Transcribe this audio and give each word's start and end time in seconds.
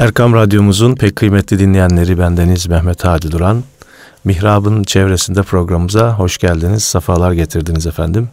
Erkam 0.00 0.34
Radyomuzun 0.34 0.94
pek 0.94 1.16
kıymetli 1.16 1.58
dinleyenleri 1.58 2.18
bendeniz 2.18 2.66
Mehmet 2.66 3.04
Hadi 3.04 3.30
Duran. 3.30 3.62
Mihrab'ın 4.24 4.84
çevresinde 4.84 5.42
programımıza 5.42 6.18
hoş 6.18 6.38
geldiniz, 6.38 6.84
safalar 6.84 7.32
getirdiniz 7.32 7.86
efendim. 7.86 8.28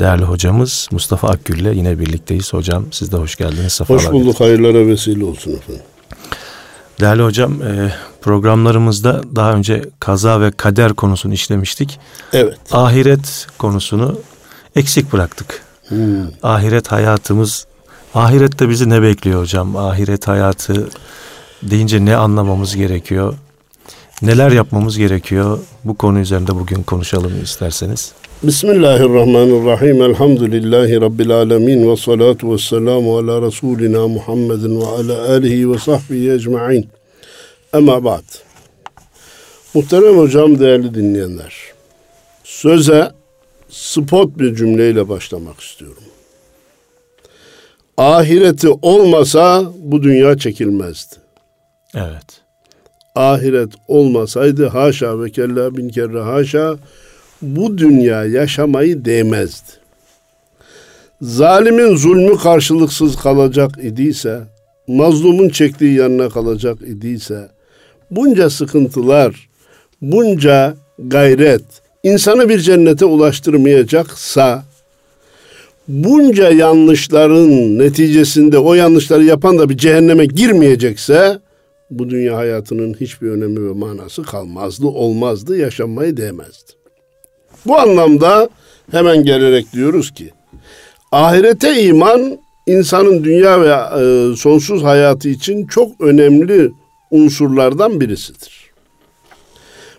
Değerli 0.00 0.24
hocamız 0.24 0.88
Mustafa 0.92 1.28
Akgül 1.28 1.58
ile 1.58 1.74
yine 1.74 1.98
birlikteyiz. 1.98 2.52
Hocam 2.52 2.84
siz 2.90 3.12
de 3.12 3.16
hoş 3.16 3.36
geldiniz, 3.36 3.72
safalar 3.72 4.00
Hoş 4.00 4.12
bulduk, 4.12 4.26
getirdiniz. 4.26 4.40
hayırlara 4.40 4.86
vesile 4.86 5.24
olsun 5.24 5.52
efendim. 5.52 5.82
Değerli 7.00 7.22
hocam, 7.22 7.62
e, 7.62 7.92
programlarımızda 8.20 9.22
daha 9.36 9.52
önce 9.52 9.84
kaza 10.00 10.40
ve 10.40 10.50
kader 10.50 10.92
konusunu 10.92 11.34
işlemiştik. 11.34 11.98
Evet. 12.32 12.58
Ahiret 12.72 13.46
konusunu 13.58 14.18
eksik 14.76 15.12
bıraktık. 15.12 15.62
Hmm. 15.88 16.26
Ahiret 16.42 16.92
hayatımız 16.92 17.67
Ahirette 18.14 18.68
bizi 18.68 18.90
ne 18.90 19.02
bekliyor 19.02 19.40
hocam? 19.40 19.76
Ahiret 19.76 20.28
hayatı 20.28 20.88
deyince 21.62 22.04
ne 22.04 22.16
anlamamız 22.16 22.76
gerekiyor? 22.76 23.34
Neler 24.22 24.50
yapmamız 24.50 24.98
gerekiyor? 24.98 25.58
Bu 25.84 25.94
konu 25.94 26.18
üzerinde 26.18 26.54
bugün 26.54 26.82
konuşalım 26.82 27.32
isterseniz. 27.42 28.12
Bismillahirrahmanirrahim. 28.42 30.02
Elhamdülillahi 30.02 31.00
Rabbil 31.00 31.30
alemin. 31.30 31.90
Ve 31.90 31.96
salatu 31.96 32.52
ve 32.52 32.58
selamu 32.58 33.18
ala 33.18 33.42
Resulina 33.42 34.08
Muhammedin 34.08 34.80
ve 34.80 34.86
ala 34.86 35.28
alihi 35.28 35.72
ve 35.72 35.78
sahbihi 35.78 36.30
ecma'in. 36.30 36.88
Ama 37.72 38.04
ba'd. 38.04 38.24
Muhterem 39.74 40.18
hocam, 40.18 40.58
değerli 40.58 40.94
dinleyenler. 40.94 41.54
Söze 42.44 43.12
spot 43.70 44.38
bir 44.38 44.54
cümleyle 44.54 45.08
başlamak 45.08 45.60
istiyorum 45.60 46.02
ahireti 47.98 48.68
olmasa 48.82 49.64
bu 49.78 50.02
dünya 50.02 50.38
çekilmezdi. 50.38 51.14
Evet. 51.94 52.40
Ahiret 53.14 53.72
olmasaydı 53.88 54.66
haşa 54.66 55.22
ve 55.22 55.30
kella 55.30 55.76
bin 55.76 55.88
kere 55.88 56.20
haşa 56.20 56.76
bu 57.42 57.78
dünya 57.78 58.24
yaşamayı 58.24 59.04
değmezdi. 59.04 59.70
Zalimin 61.20 61.96
zulmü 61.96 62.38
karşılıksız 62.38 63.16
kalacak 63.16 63.70
idiyse, 63.82 64.40
mazlumun 64.86 65.48
çektiği 65.48 65.94
yanına 65.94 66.28
kalacak 66.28 66.78
idiyse, 66.82 67.48
bunca 68.10 68.50
sıkıntılar, 68.50 69.48
bunca 70.00 70.74
gayret 70.98 71.64
insanı 72.02 72.48
bir 72.48 72.58
cennete 72.58 73.04
ulaştırmayacaksa 73.04 74.64
bunca 75.88 76.50
yanlışların 76.50 77.78
neticesinde 77.78 78.58
o 78.58 78.74
yanlışları 78.74 79.24
yapan 79.24 79.58
da 79.58 79.68
bir 79.68 79.76
cehenneme 79.76 80.26
girmeyecekse 80.26 81.38
bu 81.90 82.10
dünya 82.10 82.36
hayatının 82.36 82.94
hiçbir 83.00 83.30
önemi 83.30 83.68
ve 83.68 83.72
manası 83.72 84.22
kalmazdı, 84.22 84.86
olmazdı, 84.86 85.58
yaşanmayı 85.58 86.16
değmezdi. 86.16 86.72
Bu 87.66 87.78
anlamda 87.78 88.48
hemen 88.90 89.24
gelerek 89.24 89.72
diyoruz 89.72 90.10
ki 90.10 90.30
ahirete 91.12 91.82
iman 91.82 92.38
insanın 92.66 93.24
dünya 93.24 93.60
ve 93.60 93.68
e, 93.68 94.36
sonsuz 94.36 94.84
hayatı 94.84 95.28
için 95.28 95.66
çok 95.66 96.00
önemli 96.00 96.70
unsurlardan 97.10 98.00
birisidir. 98.00 98.70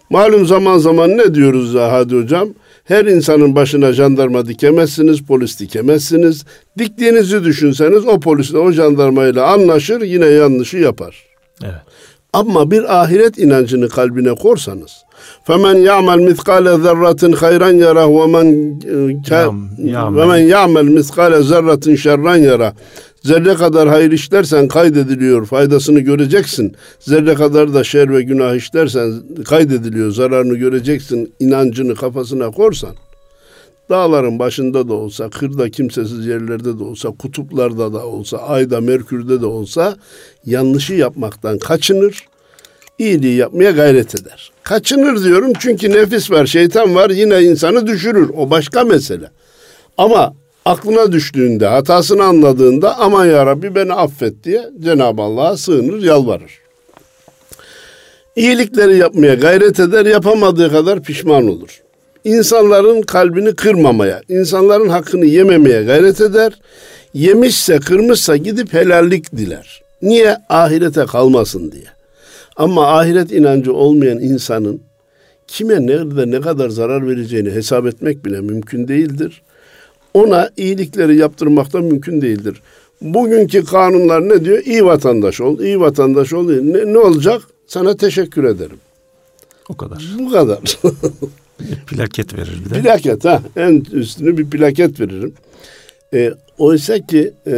Malum 0.09 0.45
zaman 0.45 0.77
zaman 0.77 1.17
ne 1.17 1.35
diyoruz 1.35 1.75
Hadi 1.75 2.15
Hocam? 2.15 2.49
Her 2.89 3.05
insanın 3.05 3.55
başına 3.55 3.93
jandarma 3.93 4.45
dikemezsiniz, 4.45 5.21
polis 5.23 5.59
dikemezsiniz. 5.59 6.45
Diktiğinizi 6.77 7.43
düşünseniz 7.43 8.05
o 8.05 8.19
polisle 8.19 8.57
o 8.57 8.71
jandarmayla 8.71 9.47
anlaşır 9.47 10.01
yine 10.01 10.25
yanlışı 10.25 10.77
yapar. 10.77 11.25
Evet. 11.63 11.73
Ama 12.33 12.71
bir 12.71 13.01
ahiret 13.01 13.37
inancını 13.37 13.89
kalbine 13.89 14.35
korsanız 14.35 14.91
فَمَنْ 15.48 15.76
يَعْمَلْ 15.90 16.18
مِثْقَالَ 16.30 16.66
ذَرَّةٍ 16.86 17.22
خَيْرًا 17.42 17.70
يَرَهُ 17.84 18.08
وَمَنْ 18.20 18.46
وَمَنْ 20.18 20.42
يَعْمَلْ 20.54 20.86
مِثْقَالَ 20.98 21.32
ذَرَّةٍ 21.50 21.86
شَرًّا 22.04 22.34
يَرَهُ 22.48 22.72
Zerre 23.24 23.54
kadar 23.54 23.88
hayır 23.88 24.12
işlersen 24.12 24.68
kaydediliyor, 24.68 25.46
faydasını 25.46 26.00
göreceksin. 26.00 26.76
Zerre 27.00 27.34
kadar 27.34 27.74
da 27.74 27.84
şer 27.84 28.12
ve 28.12 28.22
günah 28.22 28.54
işlersen 28.54 29.12
kaydediliyor, 29.44 30.10
zararını 30.10 30.54
göreceksin. 30.54 31.34
inancını 31.40 31.94
kafasına 31.94 32.50
korsan, 32.50 32.94
dağların 33.90 34.38
başında 34.38 34.88
da 34.88 34.94
olsa, 34.94 35.30
kırda 35.30 35.70
kimsesiz 35.70 36.26
yerlerde 36.26 36.78
de 36.78 36.84
olsa, 36.84 37.10
kutuplarda 37.10 37.92
da 37.92 38.06
olsa, 38.06 38.38
ayda, 38.38 38.80
merkürde 38.80 39.40
de 39.40 39.46
olsa 39.46 39.96
yanlışı 40.46 40.94
yapmaktan 40.94 41.58
kaçınır, 41.58 42.24
iyiliği 42.99 43.35
yapmaya 43.35 43.71
gayret 43.71 44.21
eder. 44.21 44.51
Kaçınır 44.63 45.23
diyorum 45.23 45.53
çünkü 45.59 45.91
nefis 45.91 46.31
var, 46.31 46.45
şeytan 46.45 46.95
var 46.95 47.09
yine 47.09 47.41
insanı 47.41 47.87
düşürür. 47.87 48.29
O 48.37 48.49
başka 48.49 48.83
mesele. 48.83 49.29
Ama 49.97 50.33
aklına 50.65 51.11
düştüğünde, 51.11 51.67
hatasını 51.67 52.23
anladığında 52.23 52.99
aman 52.99 53.25
ya 53.25 53.45
Rabbi 53.45 53.75
beni 53.75 53.93
affet 53.93 54.43
diye 54.43 54.69
Cenab-ı 54.79 55.21
Allah'a 55.21 55.57
sığınır, 55.57 56.03
yalvarır. 56.03 56.51
İyilikleri 58.35 58.97
yapmaya 58.97 59.33
gayret 59.33 59.79
eder, 59.79 60.05
yapamadığı 60.05 60.71
kadar 60.71 61.03
pişman 61.03 61.47
olur. 61.47 61.81
İnsanların 62.23 63.01
kalbini 63.01 63.55
kırmamaya, 63.55 64.21
insanların 64.29 64.89
hakkını 64.89 65.25
yememeye 65.25 65.83
gayret 65.83 66.21
eder. 66.21 66.59
Yemişse, 67.13 67.79
kırmışsa 67.79 68.37
gidip 68.37 68.73
helallik 68.73 69.37
diler. 69.37 69.81
Niye? 70.01 70.37
Ahirete 70.49 71.05
kalmasın 71.05 71.71
diye. 71.71 71.98
Ama 72.59 72.87
ahiret 72.87 73.31
inancı 73.31 73.73
olmayan 73.73 74.19
insanın 74.19 74.81
kime 75.47 75.87
nerede 75.87 76.31
ne 76.31 76.41
kadar 76.41 76.69
zarar 76.69 77.07
vereceğini 77.07 77.51
hesap 77.51 77.85
etmek 77.85 78.25
bile 78.25 78.41
mümkün 78.41 78.87
değildir 78.87 79.41
ona 80.13 80.49
iyilikleri 80.57 81.17
yaptırmakta 81.17 81.79
mümkün 81.79 82.21
değildir. 82.21 82.61
Bugünkü 83.01 83.65
kanunlar 83.65 84.29
ne 84.29 84.45
diyor? 84.45 84.63
İyi 84.65 84.85
vatandaş 84.85 85.41
ol, 85.41 85.59
iyi 85.59 85.79
vatandaş 85.79 86.33
ol. 86.33 86.49
Ne, 86.49 86.93
ne 86.93 86.97
olacak? 86.97 87.41
Sana 87.67 87.97
teşekkür 87.97 88.43
ederim. 88.43 88.77
O 89.69 89.77
kadar. 89.77 90.15
Bu 90.19 90.31
kadar. 90.31 90.59
plaket 91.87 92.37
verir 92.37 92.61
bir 92.65 92.69
de. 92.69 92.81
Plaket 92.81 93.25
ha. 93.25 93.41
En 93.55 93.85
üstünü 93.91 94.37
bir 94.37 94.49
plaket 94.49 94.99
veririm. 94.99 95.33
E, 96.13 96.33
oysa 96.57 96.99
ki 96.99 97.33
e, 97.47 97.53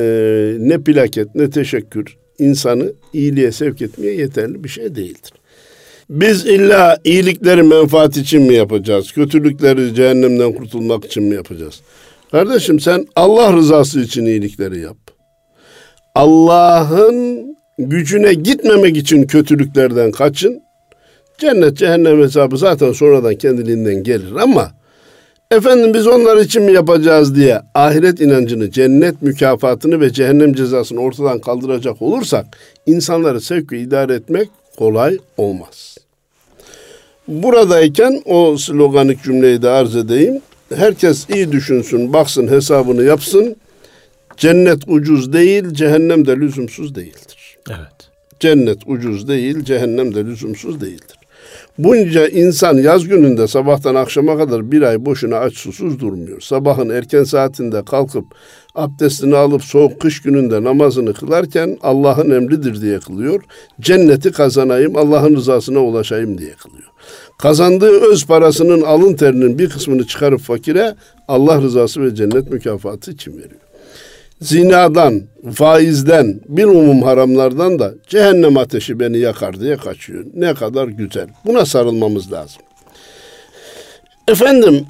ne 0.60 0.78
plaket 0.78 1.36
ne 1.36 1.50
teşekkür 1.50 2.18
insanı 2.42 2.94
iyiliğe 3.14 3.52
sevk 3.52 3.82
etmeye 3.82 4.16
yeterli 4.16 4.64
bir 4.64 4.70
şey 4.70 4.96
değildir. 4.96 5.32
Biz 6.10 6.46
illa 6.46 6.98
iyilikleri 7.04 7.64
menfaat 7.64 8.18
için 8.18 8.42
mi 8.42 8.54
yapacağız? 8.54 9.12
Kötülükleri 9.12 9.96
cehennemden 9.96 10.54
kurtulmak 10.54 11.06
için 11.06 11.24
mi 11.24 11.36
yapacağız? 11.36 11.82
Kardeşim 12.32 12.80
sen 12.80 13.08
Allah 13.16 13.54
rızası 13.54 14.00
için 14.02 14.26
iyilikleri 14.26 14.80
yap. 14.80 14.98
Allah'ın 16.16 17.46
gücüne 17.78 18.34
gitmemek 18.34 18.98
için 18.98 19.28
kötülüklerden 19.28 20.12
kaçın. 20.12 20.62
Cennet 21.38 21.78
cehennem 21.78 22.22
hesabı 22.22 22.58
zaten 22.58 22.92
sonradan 22.92 23.36
kendiliğinden 23.36 24.04
gelir 24.04 24.36
ama 24.36 24.72
efendim 25.52 25.94
biz 25.94 26.08
onlar 26.08 26.38
için 26.38 26.64
mi 26.64 26.74
yapacağız 26.74 27.36
diye 27.36 27.62
ahiret 27.74 28.22
inancını, 28.22 28.72
cennet 28.72 29.22
mükafatını 29.22 30.02
ve 30.02 30.14
cehennem 30.14 30.54
cezasını 30.54 31.00
ortadan 31.00 31.40
kaldıracak 31.40 32.02
olursak 32.02 32.46
insanları 32.86 33.42
sevk 33.42 33.72
ve 33.72 33.80
idare 33.80 34.14
etmek 34.14 34.50
kolay 34.78 35.18
olmaz. 35.38 35.98
Buradayken 37.28 38.22
o 38.26 38.58
sloganik 38.58 39.24
cümleyi 39.24 39.62
de 39.62 39.70
arz 39.70 39.96
edeyim 39.96 40.42
herkes 40.76 41.30
iyi 41.30 41.52
düşünsün, 41.52 42.14
baksın, 42.14 42.48
hesabını 42.48 43.04
yapsın. 43.04 43.56
Cennet 44.38 44.84
ucuz 44.88 45.34
değil, 45.34 45.74
cehennem 45.74 46.28
de 46.28 46.36
lüzumsuz 46.36 46.96
değildir. 46.96 47.58
Evet. 47.70 48.10
Cennet 48.40 48.78
ucuz 48.86 49.28
değil, 49.28 49.64
cehennem 49.64 50.16
de 50.16 50.26
lüzumsuz 50.26 50.82
değildir. 50.82 51.18
Bunca 51.78 52.28
insan 52.28 52.78
yaz 52.78 53.08
gününde 53.08 53.48
sabahtan 53.48 53.96
akşama 53.96 54.38
kadar 54.38 54.72
bir 54.72 54.82
ay 54.82 55.06
boşuna 55.06 55.38
aç 55.38 55.54
susuz 55.54 56.00
durmuyor. 56.00 56.42
Sabahın 56.42 56.90
erken 56.90 57.24
saatinde 57.24 57.86
kalkıp 57.86 58.26
abdestini 58.76 59.36
alıp 59.36 59.64
soğuk 59.64 60.00
kış 60.00 60.22
gününde 60.22 60.64
namazını 60.64 61.14
kılarken 61.14 61.78
Allah'ın 61.82 62.32
emridir 62.32 62.82
diye 62.82 63.00
kılıyor. 63.00 63.44
Cenneti 63.82 64.32
kazanayım, 64.32 64.98
Allah'ın 64.98 65.36
rızasına 65.36 65.80
ulaşayım 65.80 66.38
diye 66.38 66.54
kılıyor. 66.54 66.90
Kazandığı 67.38 68.12
öz 68.12 68.26
parasının 68.26 68.82
alın 68.82 69.14
terinin 69.14 69.60
bir 69.60 69.70
kısmını 69.70 70.08
çıkarıp 70.08 70.40
fakire 70.40 70.96
Allah 71.28 71.62
rızası 71.62 72.04
ve 72.04 72.16
cennet 72.16 72.52
mükafatı 72.52 73.12
için 73.12 73.32
veriyor. 73.32 73.71
Zinadan, 74.42 75.22
faizden, 75.54 76.40
bir 76.48 76.66
umum 76.66 77.02
haramlardan 77.02 77.80
da 77.80 77.94
cehennem 78.08 78.58
ateşi 78.58 79.00
beni 79.00 79.18
yakar 79.18 79.60
diye 79.60 79.78
kaçıyor. 79.78 80.26
Ne 80.34 80.54
kadar 80.54 80.88
güzel. 80.88 81.28
Buna 81.46 81.66
sarılmamız 81.66 82.32
lazım. 82.32 82.62
Efendim, 84.28 84.86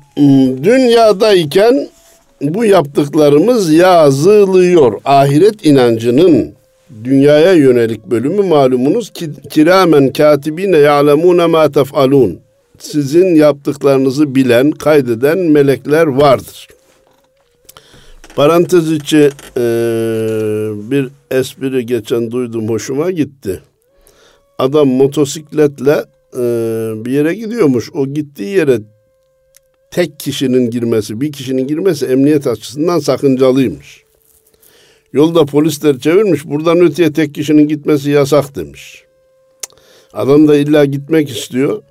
dünyadayken 0.63 1.87
bu 2.41 2.65
yaptıklarımız 2.65 3.73
yazılıyor. 3.73 5.01
Ahiret 5.05 5.65
inancının 5.65 6.53
dünyaya 7.03 7.53
yönelik 7.53 8.05
bölümü 8.05 8.41
malumunuz 8.41 9.09
ki 9.09 9.29
kiramen 9.49 10.13
katibine 10.13 10.77
ya'lemune 10.77 11.45
ma 11.45 11.71
tef'alun. 11.71 12.39
Sizin 12.79 13.35
yaptıklarınızı 13.35 14.35
bilen, 14.35 14.71
kaydeden 14.71 15.37
melekler 15.37 16.05
vardır. 16.07 16.67
Parantez 18.35 18.91
içi 18.91 19.29
e, 19.57 19.61
bir 20.91 21.09
espri 21.31 21.85
geçen 21.85 22.31
duydum 22.31 22.69
hoşuma 22.69 23.11
gitti. 23.11 23.61
Adam 24.57 24.87
motosikletle 24.87 26.05
e, 26.33 26.43
bir 27.05 27.11
yere 27.11 27.33
gidiyormuş. 27.33 27.89
O 27.93 28.07
gittiği 28.07 28.55
yere 28.55 28.79
tek 29.91 30.19
kişinin 30.19 30.69
girmesi, 30.69 31.21
bir 31.21 31.31
kişinin 31.31 31.67
girmesi 31.67 32.05
emniyet 32.05 32.47
açısından 32.47 32.99
sakıncalıymış. 32.99 34.03
Yolda 35.13 35.45
polisler 35.45 35.99
çevirmiş, 35.99 36.45
buradan 36.45 36.79
öteye 36.79 37.13
tek 37.13 37.35
kişinin 37.35 37.67
gitmesi 37.67 38.09
yasak 38.09 38.55
demiş. 38.55 39.03
Adam 40.13 40.47
da 40.47 40.55
illa 40.55 40.85
gitmek 40.85 41.29
istiyor. 41.29 41.83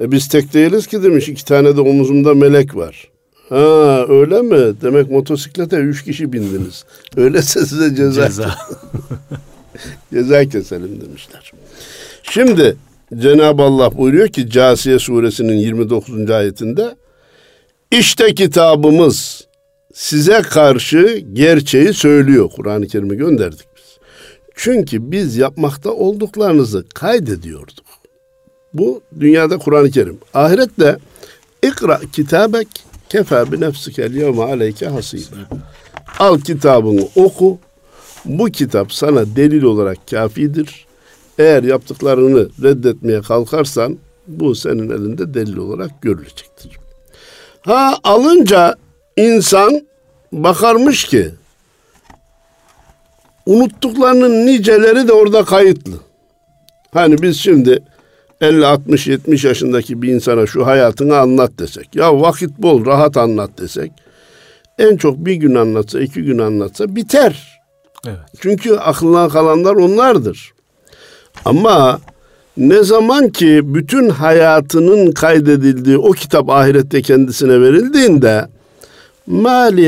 E 0.00 0.12
biz 0.12 0.28
tek 0.28 0.54
değiliz 0.54 0.86
ki 0.86 1.02
demiş, 1.02 1.28
iki 1.28 1.44
tane 1.44 1.76
de 1.76 1.80
omuzumda 1.80 2.34
melek 2.34 2.76
var. 2.76 3.15
Ha 3.48 4.06
öyle 4.08 4.42
mi? 4.42 4.74
Demek 4.82 5.10
motosiklete 5.10 5.76
üç 5.76 6.04
kişi 6.04 6.32
bindiniz. 6.32 6.84
Öyleyse 7.16 7.66
size 7.66 7.94
ceza. 7.94 8.26
Ceza. 8.26 8.54
ceza 10.12 10.44
keselim 10.44 11.00
demişler. 11.00 11.52
Şimdi 12.22 12.76
Cenab-ı 13.14 13.62
Allah 13.62 13.96
buyuruyor 13.98 14.28
ki 14.28 14.50
Casiye 14.50 14.98
suresinin 14.98 15.56
29. 15.56 16.30
ayetinde 16.30 16.96
işte 17.90 18.34
kitabımız 18.34 19.46
size 19.94 20.42
karşı 20.42 21.24
gerçeği 21.32 21.92
söylüyor. 21.92 22.50
Kur'an-ı 22.56 22.86
Kerim'i 22.86 23.16
gönderdik 23.16 23.66
biz. 23.76 23.98
Çünkü 24.54 25.10
biz 25.10 25.36
yapmakta 25.36 25.90
olduklarınızı 25.90 26.84
kaydediyorduk. 26.94 27.86
Bu 28.74 29.02
dünyada 29.20 29.58
Kur'an-ı 29.58 29.90
Kerim. 29.90 30.18
Ahirette 30.34 30.96
ikra 31.62 32.00
kitabek 32.12 32.68
kefe 33.08 33.52
bi 33.52 33.60
nefsikel 33.60 34.14
yevme 34.14 34.42
aleyke 34.42 34.86
hasibe. 34.86 35.36
Al 36.18 36.40
kitabını 36.40 37.08
oku. 37.16 37.58
Bu 38.24 38.46
kitap 38.46 38.92
sana 38.92 39.36
delil 39.36 39.62
olarak 39.62 39.98
kafidir. 40.10 40.86
Eğer 41.38 41.62
yaptıklarını 41.62 42.48
reddetmeye 42.62 43.20
kalkarsan 43.20 43.98
bu 44.26 44.54
senin 44.54 44.90
elinde 44.90 45.34
delil 45.34 45.56
olarak 45.56 46.02
görülecektir. 46.02 46.78
Ha 47.60 47.98
alınca 48.04 48.74
insan 49.16 49.86
bakarmış 50.32 51.04
ki 51.04 51.30
unuttuklarının 53.46 54.46
niceleri 54.46 55.08
de 55.08 55.12
orada 55.12 55.44
kayıtlı. 55.44 56.00
Hani 56.92 57.22
biz 57.22 57.40
şimdi 57.40 57.82
50, 58.40 58.66
60, 58.66 59.06
70 59.06 59.44
yaşındaki 59.44 60.02
bir 60.02 60.08
insana 60.08 60.46
şu 60.46 60.66
hayatını 60.66 61.16
anlat 61.16 61.52
desek. 61.58 61.96
Ya 61.96 62.20
vakit 62.20 62.58
bol, 62.58 62.86
rahat 62.86 63.16
anlat 63.16 63.50
desek. 63.58 63.92
En 64.78 64.96
çok 64.96 65.16
bir 65.18 65.34
gün 65.34 65.54
anlatsa, 65.54 66.00
iki 66.00 66.22
gün 66.22 66.38
anlatsa 66.38 66.96
biter. 66.96 67.60
Evet. 68.06 68.18
Çünkü 68.40 68.76
aklına 68.76 69.28
kalanlar 69.28 69.74
onlardır. 69.74 70.52
Ama 71.44 72.00
ne 72.56 72.82
zaman 72.82 73.28
ki 73.28 73.60
bütün 73.64 74.08
hayatının 74.08 75.12
kaydedildiği 75.12 75.98
o 75.98 76.10
kitap 76.10 76.50
ahirette 76.50 77.02
kendisine 77.02 77.60
verildiğinde 77.60 78.46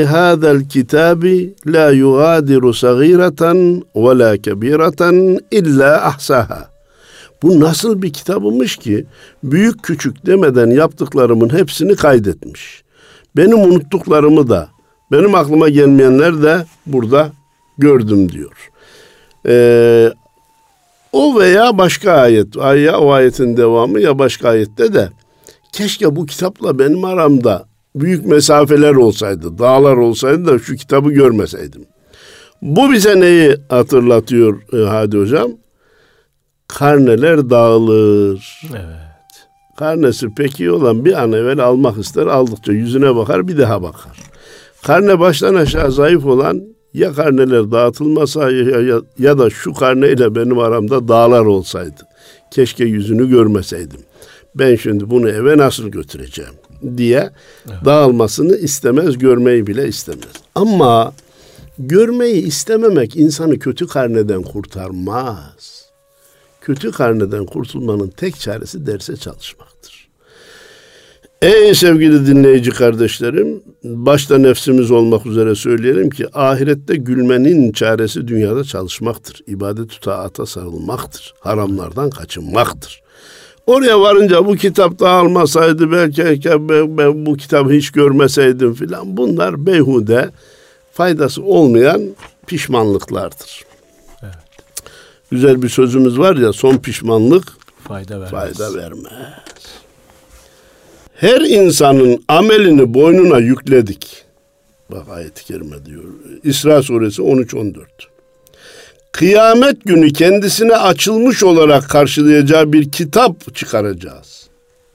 hadal 0.04 0.60
kitabi 0.68 1.54
la 1.66 1.90
yugadiru 1.90 2.74
sagireten 2.74 3.82
ve 3.96 4.18
la 4.18 4.36
kebireten 4.36 5.38
illa 5.50 6.04
ahsaha. 6.04 6.77
Bu 7.42 7.60
nasıl 7.60 8.02
bir 8.02 8.12
kitabımış 8.12 8.76
ki 8.76 9.06
büyük 9.42 9.82
küçük 9.82 10.26
demeden 10.26 10.70
yaptıklarımın 10.70 11.48
hepsini 11.58 11.96
kaydetmiş. 11.96 12.82
Benim 13.36 13.58
unuttuklarımı 13.58 14.48
da 14.48 14.68
benim 15.12 15.34
aklıma 15.34 15.68
gelmeyenler 15.68 16.42
de 16.42 16.64
burada 16.86 17.32
gördüm 17.78 18.32
diyor. 18.32 18.70
Ee, 19.46 20.12
o 21.12 21.40
veya 21.40 21.78
başka 21.78 22.12
ayet, 22.12 22.56
ya 22.56 22.98
o 22.98 23.10
ayetin 23.10 23.56
devamı 23.56 24.00
ya 24.00 24.18
başka 24.18 24.48
ayette 24.48 24.94
de 24.94 25.08
keşke 25.72 26.16
bu 26.16 26.26
kitapla 26.26 26.78
benim 26.78 27.04
aramda 27.04 27.64
büyük 27.94 28.26
mesafeler 28.26 28.94
olsaydı, 28.94 29.58
dağlar 29.58 29.96
olsaydı 29.96 30.46
da 30.46 30.58
şu 30.58 30.76
kitabı 30.76 31.10
görmeseydim. 31.10 31.84
Bu 32.62 32.92
bize 32.92 33.20
neyi 33.20 33.56
hatırlatıyor 33.68 34.62
e, 34.72 34.88
Hadi 34.88 35.18
Hocam? 35.18 35.50
Karneler 36.68 37.50
dağılır. 37.50 38.60
Evet. 38.70 39.08
Karnesi 39.76 40.28
peki 40.36 40.70
olan 40.70 41.04
bir 41.04 41.22
an 41.22 41.32
evvel 41.32 41.58
almak 41.58 41.98
ister, 41.98 42.26
aldıkça 42.26 42.72
yüzüne 42.72 43.16
bakar 43.16 43.48
bir 43.48 43.58
daha 43.58 43.82
bakar. 43.82 44.18
Karne 44.82 45.20
baştan 45.20 45.54
aşağı 45.54 45.92
zayıf 45.92 46.24
olan 46.26 46.62
ya 46.94 47.12
karneler 47.12 47.70
dağıtılmasa 47.70 48.50
ya, 48.50 48.80
ya, 48.80 49.00
ya 49.18 49.38
da 49.38 49.50
şu 49.50 49.72
karneyle 49.72 50.34
benim 50.34 50.58
aramda 50.58 51.08
dağlar 51.08 51.44
olsaydı. 51.44 52.02
Keşke 52.50 52.84
yüzünü 52.84 53.28
görmeseydim. 53.28 54.00
Ben 54.54 54.76
şimdi 54.76 55.10
bunu 55.10 55.28
eve 55.28 55.58
nasıl 55.58 55.88
götüreceğim 55.88 56.54
diye 56.96 57.30
evet. 57.68 57.84
dağılmasını 57.84 58.56
istemez, 58.56 59.18
görmeyi 59.18 59.66
bile 59.66 59.88
istemez. 59.88 60.32
Ama 60.54 61.12
görmeyi 61.78 62.42
istememek 62.42 63.16
insanı 63.16 63.58
kötü 63.58 63.86
karneden 63.86 64.42
kurtarmaz. 64.42 65.77
Kötü 66.68 66.90
karneden 66.90 67.46
kurtulmanın 67.46 68.08
tek 68.08 68.40
çaresi 68.40 68.86
derse 68.86 69.16
çalışmaktır. 69.16 70.08
Ey 71.42 71.74
sevgili 71.74 72.26
dinleyici 72.26 72.70
kardeşlerim, 72.70 73.62
başta 73.84 74.38
nefsimiz 74.38 74.90
olmak 74.90 75.26
üzere 75.26 75.54
söyleyelim 75.54 76.10
ki 76.10 76.26
ahirette 76.32 76.96
gülmenin 76.96 77.72
çaresi 77.72 78.28
dünyada 78.28 78.64
çalışmaktır. 78.64 79.40
İbadet 79.46 80.02
taata 80.02 80.46
sarılmaktır. 80.46 81.34
Haramlardan 81.40 82.10
kaçınmaktır. 82.10 83.02
Oraya 83.66 84.00
varınca 84.00 84.46
bu 84.46 84.56
kitap 84.56 85.00
dağılmasaydı 85.00 85.92
belki 85.92 86.22
ben 86.98 87.26
bu 87.26 87.36
kitabı 87.36 87.70
hiç 87.70 87.90
görmeseydim 87.90 88.74
filan. 88.74 89.16
Bunlar 89.16 89.66
beyhude 89.66 90.30
faydası 90.92 91.42
olmayan 91.42 92.02
pişmanlıklardır. 92.46 93.67
Güzel 95.30 95.62
bir 95.62 95.68
sözümüz 95.68 96.18
var 96.18 96.36
ya 96.36 96.52
son 96.52 96.76
pişmanlık 96.76 97.44
fayda 97.88 98.20
vermez. 98.20 98.30
Fayda 98.30 98.74
vermez. 98.74 99.12
Her 101.14 101.40
insanın 101.40 102.24
amelini 102.28 102.94
boynuna 102.94 103.38
yükledik. 103.38 104.24
Bak 104.90 105.08
ayet-i 105.08 105.44
kerime 105.44 105.84
diyor. 105.86 106.04
İsra 106.44 106.82
suresi 106.82 107.22
13-14. 107.22 107.74
Kıyamet 109.12 109.84
günü 109.84 110.12
kendisine 110.12 110.76
açılmış 110.76 111.42
olarak 111.42 111.88
karşılayacağı 111.90 112.72
bir 112.72 112.90
kitap 112.90 113.54
çıkaracağız. 113.54 114.48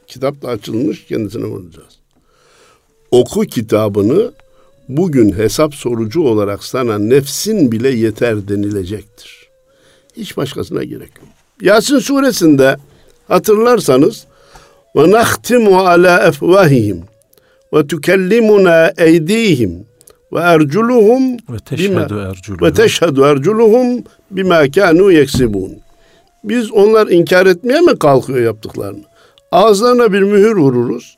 Kitap 0.08 0.42
da 0.42 0.50
açılmış 0.50 1.06
kendisine 1.06 1.44
vuracağız. 1.44 1.94
Oku 3.12 3.42
kitabını 3.42 4.32
bugün 4.90 5.32
hesap 5.34 5.76
sorucu 5.76 6.22
olarak 6.22 6.64
sana 6.64 6.98
nefsin 6.98 7.72
bile 7.72 7.90
yeter 7.90 8.48
denilecektir. 8.48 9.43
Hiç 10.18 10.38
başkasına 10.38 10.84
gerek 10.84 11.12
yok. 11.18 11.28
Yasin 11.62 12.00
suresinde 12.00 12.78
hatırlarsanız 13.28 14.26
ve 14.96 15.12
nahtimu 15.12 15.80
ala 15.80 16.28
efvahihim 16.28 17.04
ve 17.74 17.88
tukellimuna 17.88 18.92
eydihim 18.98 19.86
ve 20.34 20.40
erculuhum 20.40 21.38
ve 22.62 22.74
teşhedü 22.74 23.22
erculuhum 23.22 24.04
bima 24.32 24.72
kanu 24.72 25.12
yeksibun. 25.12 25.72
Biz 26.44 26.72
onlar 26.72 27.08
inkar 27.08 27.46
etmeye 27.46 27.82
mi 27.82 28.00
kalkıyor 28.00 28.40
yaptıklarını? 28.40 29.04
Ağızlarına 29.52 30.14
bir 30.14 30.22
mühür 30.22 30.56
vururuz. 30.56 31.18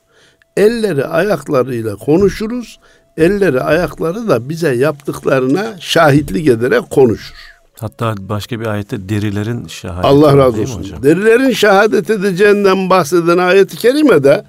Elleri 0.56 1.04
ayaklarıyla 1.04 1.96
konuşuruz. 1.96 2.78
Elleri 3.16 3.60
ayakları 3.60 4.28
da 4.28 4.48
bize 4.48 4.74
yaptıklarına 4.74 5.76
şahitlik 5.80 6.48
ederek 6.48 6.90
konuşur. 6.90 7.55
Hatta 7.80 8.14
başka 8.18 8.60
bir 8.60 8.66
ayette 8.66 9.08
derilerin 9.08 9.66
şahadeti. 9.66 10.06
Allah 10.08 10.36
razı 10.36 10.62
olsun. 10.62 10.80
Hocam? 10.80 11.02
Derilerin 11.02 11.50
şehadet 11.52 12.10
edeceğinden 12.10 12.90
bahseden 12.90 13.38
ayet-i 13.38 13.76
kerimede 13.76 14.44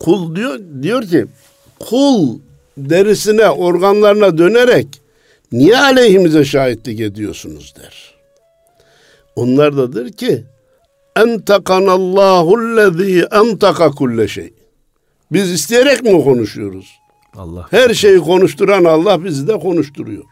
kul 0.00 0.36
diyor 0.36 0.60
diyor 0.82 1.02
ki 1.02 1.26
kul 1.80 2.38
derisine, 2.76 3.50
organlarına 3.50 4.38
dönerek 4.38 4.86
niye 5.52 5.78
aleyhimize 5.78 6.44
şahitlik 6.44 7.00
ediyorsunuz 7.00 7.74
der. 7.78 8.14
Onlar 9.36 9.76
dadır 9.76 10.12
ki 10.12 10.44
entakanallahu 11.16 12.76
lezî 12.76 13.26
entaka 13.32 13.90
kulle 13.90 14.28
şey. 14.28 14.52
Biz 15.32 15.52
isteyerek 15.52 16.02
mi 16.02 16.24
konuşuyoruz? 16.24 16.86
Allah. 17.36 17.66
Her 17.70 17.94
şeyi 17.94 18.18
konuşturan 18.18 18.84
Allah 18.84 19.24
bizi 19.24 19.48
de 19.48 19.58
konuşturuyor. 19.58 20.24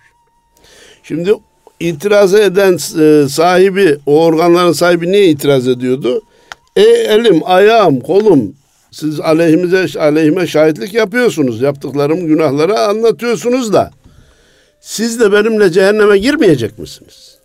Şimdi 1.02 1.34
itiraz 1.80 2.34
eden 2.34 2.78
e, 3.00 3.28
sahibi, 3.28 3.98
o 4.06 4.24
organların 4.24 4.72
sahibi 4.72 5.12
niye 5.12 5.26
itiraz 5.26 5.68
ediyordu? 5.68 6.22
E 6.76 6.82
elim, 6.82 7.40
ayağım, 7.44 8.00
kolum 8.00 8.54
siz 8.90 9.20
aleyhimize 9.20 10.00
aleyhime 10.00 10.46
şahitlik 10.46 10.94
yapıyorsunuz. 10.94 11.62
Yaptıklarım 11.62 12.26
günahları 12.26 12.78
anlatıyorsunuz 12.78 13.72
da 13.72 13.90
siz 14.80 15.20
de 15.20 15.32
benimle 15.32 15.72
cehenneme 15.72 16.18
girmeyecek 16.18 16.78
misiniz? 16.78 17.38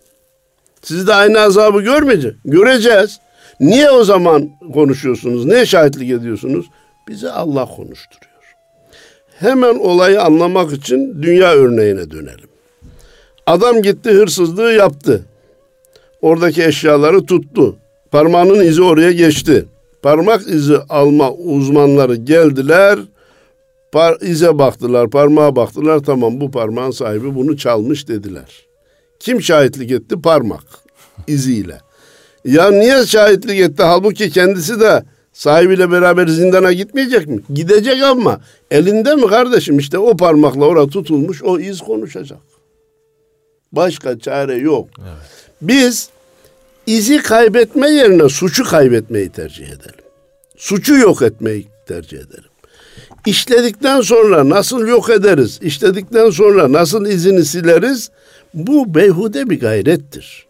Siz 0.82 1.06
de 1.06 1.14
aynı 1.14 1.40
azabı 1.40 1.82
görmeyecek. 1.82 2.34
Göreceğiz. 2.44 3.20
Niye 3.60 3.90
o 3.90 4.04
zaman 4.04 4.50
konuşuyorsunuz? 4.74 5.44
Niye 5.44 5.66
şahitlik 5.66 6.10
ediyorsunuz? 6.10 6.66
Bize 7.08 7.30
Allah 7.30 7.66
konuşturuyor. 7.66 8.32
Hemen 9.38 9.74
olayı 9.74 10.22
anlamak 10.22 10.72
için 10.72 11.22
dünya 11.22 11.52
örneğine 11.52 12.10
dönelim. 12.10 12.51
Adam 13.52 13.82
gitti 13.82 14.10
hırsızlığı 14.10 14.72
yaptı. 14.72 15.22
Oradaki 16.22 16.64
eşyaları 16.64 17.26
tuttu. 17.26 17.76
Parmağının 18.10 18.64
izi 18.64 18.82
oraya 18.82 19.12
geçti. 19.12 19.64
Parmak 20.02 20.48
izi 20.48 20.76
alma 20.88 21.32
uzmanları 21.32 22.16
geldiler. 22.16 22.98
Par 23.92 24.16
ize 24.20 24.58
baktılar, 24.58 25.10
parmağa 25.10 25.56
baktılar. 25.56 25.98
Tamam 25.98 26.40
bu 26.40 26.50
parmağın 26.50 26.90
sahibi 26.90 27.34
bunu 27.34 27.56
çalmış 27.56 28.08
dediler. 28.08 28.66
Kim 29.20 29.42
şahitlik 29.42 29.90
etti? 29.90 30.22
Parmak 30.22 30.64
iziyle. 31.26 31.78
Ya 32.44 32.70
niye 32.70 33.06
şahitlik 33.06 33.60
etti? 33.60 33.82
Halbuki 33.82 34.30
kendisi 34.30 34.80
de 34.80 35.04
sahibiyle 35.32 35.90
beraber 35.90 36.26
zindana 36.26 36.72
gitmeyecek 36.72 37.26
mi? 37.26 37.40
Gidecek 37.54 38.02
ama 38.02 38.40
elinde 38.70 39.14
mi 39.14 39.26
kardeşim? 39.26 39.78
İşte 39.78 39.98
o 39.98 40.16
parmakla 40.16 40.64
orada 40.64 40.86
tutulmuş 40.86 41.42
o 41.42 41.58
iz 41.58 41.80
konuşacak. 41.80 42.51
Başka 43.72 44.18
çare 44.18 44.54
yok. 44.54 44.88
Evet. 44.98 45.50
Biz 45.62 46.08
izi 46.86 47.22
kaybetme 47.22 47.90
yerine 47.90 48.28
suçu 48.28 48.64
kaybetmeyi 48.64 49.28
tercih 49.28 49.66
edelim. 49.66 50.04
Suçu 50.56 50.94
yok 50.94 51.22
etmeyi 51.22 51.66
tercih 51.86 52.18
edelim. 52.18 52.50
İşledikten 53.26 54.00
sonra 54.00 54.48
nasıl 54.48 54.86
yok 54.86 55.10
ederiz? 55.10 55.58
İşledikten 55.62 56.30
sonra 56.30 56.72
nasıl 56.72 57.06
izini 57.06 57.44
sileriz? 57.44 58.10
Bu 58.54 58.94
beyhude 58.94 59.50
bir 59.50 59.60
gayrettir. 59.60 60.46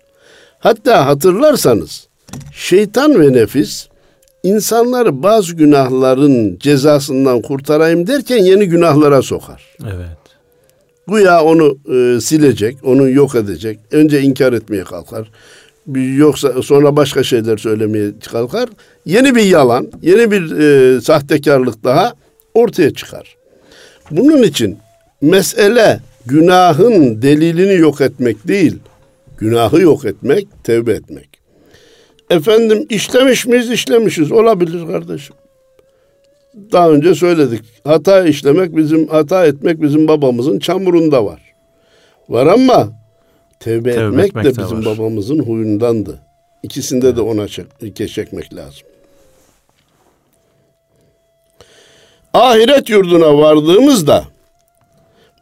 Hatta 0.59 1.07
hatırlarsanız 1.07 2.09
şeytan 2.53 3.21
ve 3.21 3.33
nefis 3.33 3.87
insanları 4.43 5.23
bazı 5.23 5.55
günahların 5.55 6.59
cezasından 6.59 7.43
kurtarayım 7.43 8.07
derken 8.07 8.39
yeni 8.39 8.67
günahlara 8.69 9.23
sokar. 9.23 9.63
Evet. 9.85 10.22
Güya 11.09 11.45
onu 11.45 11.79
e, 11.95 12.21
silecek, 12.21 12.77
onu 12.85 13.11
yok 13.11 13.35
edecek. 13.35 13.79
Önce 13.91 14.21
inkar 14.21 14.53
etmeye 14.53 14.85
kalkar. 14.85 15.31
Yoksa 16.17 16.63
sonra 16.63 16.97
başka 16.97 17.23
şeyler 17.25 17.57
söylemeye 17.57 18.11
kalkar. 18.31 18.69
Yeni 19.07 19.35
bir 19.35 19.43
yalan, 19.43 19.89
yeni 20.03 20.31
bir 20.31 20.59
e, 20.59 21.01
sahtekarlık 21.01 21.85
daha 21.85 22.15
ortaya 22.55 22.95
çıkar. 22.95 23.37
Bunun 24.11 24.43
için 24.43 24.79
mesele 25.21 26.01
günahın 26.27 27.23
delilini 27.23 27.75
yok 27.75 28.01
etmek 28.01 28.49
değil, 28.49 28.79
günahı 29.39 29.81
yok 29.81 30.05
etmek, 30.05 30.49
tevbe 30.65 30.93
etmek. 30.93 31.29
Efendim 32.31 32.87
işlemiş 32.91 33.47
miyiz? 33.47 33.71
işlemişiz. 33.71 34.33
Olabilir 34.33 34.87
kardeşim. 34.87 35.35
Daha 36.55 36.91
önce 36.91 37.15
söyledik. 37.15 37.65
Hata 37.85 38.25
işlemek 38.25 38.77
bizim, 38.77 39.09
hata 39.09 39.47
etmek 39.47 39.83
bizim 39.83 40.09
babamızın 40.09 40.59
çamurunda 40.59 41.25
var. 41.25 41.41
Var 42.29 42.47
ama 42.47 42.89
tevbe, 43.61 43.95
tevbe 43.95 44.07
etmek, 44.11 44.27
etmek 44.27 44.45
de 44.45 44.63
bizim 44.63 44.85
var. 44.85 44.99
babamızın 44.99 45.39
huyundandı. 45.39 46.21
İkisinde 46.63 47.07
evet. 47.07 47.17
de 47.17 47.21
ona 47.21 47.49
çek, 47.49 47.97
çekmek 47.97 48.55
lazım. 48.55 48.87
Ahiret 52.35 52.91
yurduna 52.91 53.39
vardığımızda 53.39 54.25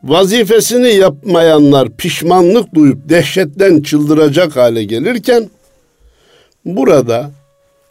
vazifesini 0.03 0.95
yapmayanlar 0.95 1.89
pişmanlık 1.91 2.75
duyup 2.75 3.09
dehşetten 3.09 3.83
çıldıracak 3.83 4.57
hale 4.57 4.85
gelirken 4.85 5.51
burada 6.65 7.31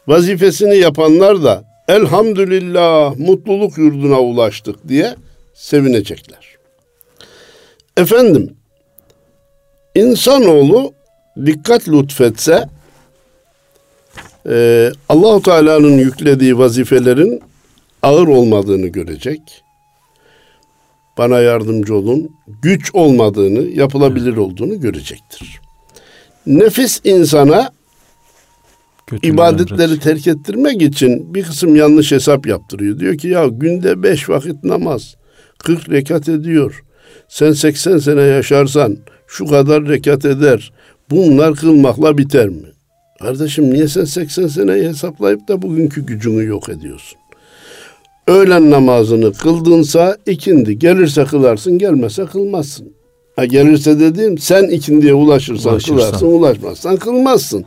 vazifesini 0.06 0.76
yapanlar 0.76 1.44
da 1.44 1.69
elhamdülillah 1.90 3.16
mutluluk 3.18 3.78
yurduna 3.78 4.20
ulaştık 4.20 4.88
diye 4.88 5.14
sevinecekler. 5.54 6.56
Efendim 7.96 8.56
insanoğlu 9.94 10.92
dikkat 11.46 11.88
lütfetse 11.88 12.68
e, 14.48 14.90
Allahu 15.08 15.42
Teala'nın 15.42 15.98
yüklediği 15.98 16.58
vazifelerin 16.58 17.42
ağır 18.02 18.28
olmadığını 18.28 18.86
görecek. 18.86 19.40
Bana 21.18 21.40
yardımcı 21.40 21.94
olun. 21.94 22.30
Güç 22.62 22.94
olmadığını, 22.94 23.60
yapılabilir 23.60 24.36
olduğunu 24.36 24.80
görecektir. 24.80 25.60
Nefis 26.46 27.00
insana 27.04 27.72
Kötülüğü 29.10 29.32
ibadetleri 29.32 29.98
terk 29.98 30.26
ettirmek 30.26 30.82
için 30.82 31.34
bir 31.34 31.42
kısım 31.42 31.76
yanlış 31.76 32.12
hesap 32.12 32.46
yaptırıyor. 32.46 32.98
Diyor 32.98 33.18
ki 33.18 33.28
ya 33.28 33.46
günde 33.46 34.02
beş 34.02 34.28
vakit 34.28 34.64
namaz, 34.64 35.14
kırk 35.58 35.90
rekat 35.90 36.28
ediyor. 36.28 36.84
Sen 37.28 37.52
seksen 37.52 37.98
sene 37.98 38.22
yaşarsan 38.22 38.96
şu 39.26 39.46
kadar 39.46 39.88
rekat 39.88 40.24
eder. 40.24 40.72
Bunlar 41.10 41.54
kılmakla 41.54 42.18
biter 42.18 42.48
mi? 42.48 42.66
Kardeşim 43.22 43.70
niye 43.74 43.88
sen 43.88 44.04
80 44.04 44.46
seneyi 44.46 44.88
hesaplayıp 44.88 45.48
da 45.48 45.62
bugünkü 45.62 46.06
gücünü 46.06 46.44
yok 46.44 46.68
ediyorsun? 46.68 47.18
Öğlen 48.26 48.70
namazını 48.70 49.32
kıldınsa 49.32 50.16
ikindi. 50.26 50.78
Gelirse 50.78 51.24
kılarsın, 51.24 51.78
gelmese 51.78 52.26
kılmazsın. 52.26 52.92
Ha 53.36 53.44
gelirse 53.44 54.00
dediğim 54.00 54.38
sen 54.38 54.64
ikindiye 54.64 55.14
ulaşırsan, 55.14 55.72
ulaşırsan. 55.72 55.96
kılarsın, 55.96 56.26
ulaşmazsan 56.26 56.96
kılmazsın. 56.96 57.64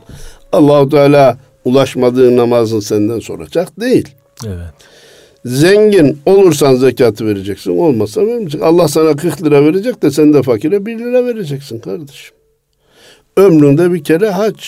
Allahu 0.54 0.88
Teala 0.88 1.38
ulaşmadığın 1.64 2.36
namazın 2.36 2.80
senden 2.80 3.20
soracak 3.20 3.80
değil. 3.80 4.08
Evet. 4.46 4.74
Zengin 5.44 6.18
olursan 6.26 6.74
zekatı 6.74 7.26
vereceksin, 7.26 7.78
olmazsa 7.78 8.20
vermeyeceksin. 8.20 8.60
Allah 8.60 8.88
sana 8.88 9.16
40 9.16 9.42
lira 9.42 9.64
verecek 9.64 10.02
de 10.02 10.10
sen 10.10 10.34
de 10.34 10.42
fakire 10.42 10.86
1 10.86 10.98
lira 10.98 11.26
vereceksin 11.26 11.78
kardeşim. 11.78 12.36
Ömründe 13.36 13.92
bir 13.92 14.04
kere 14.04 14.30
hac. 14.30 14.64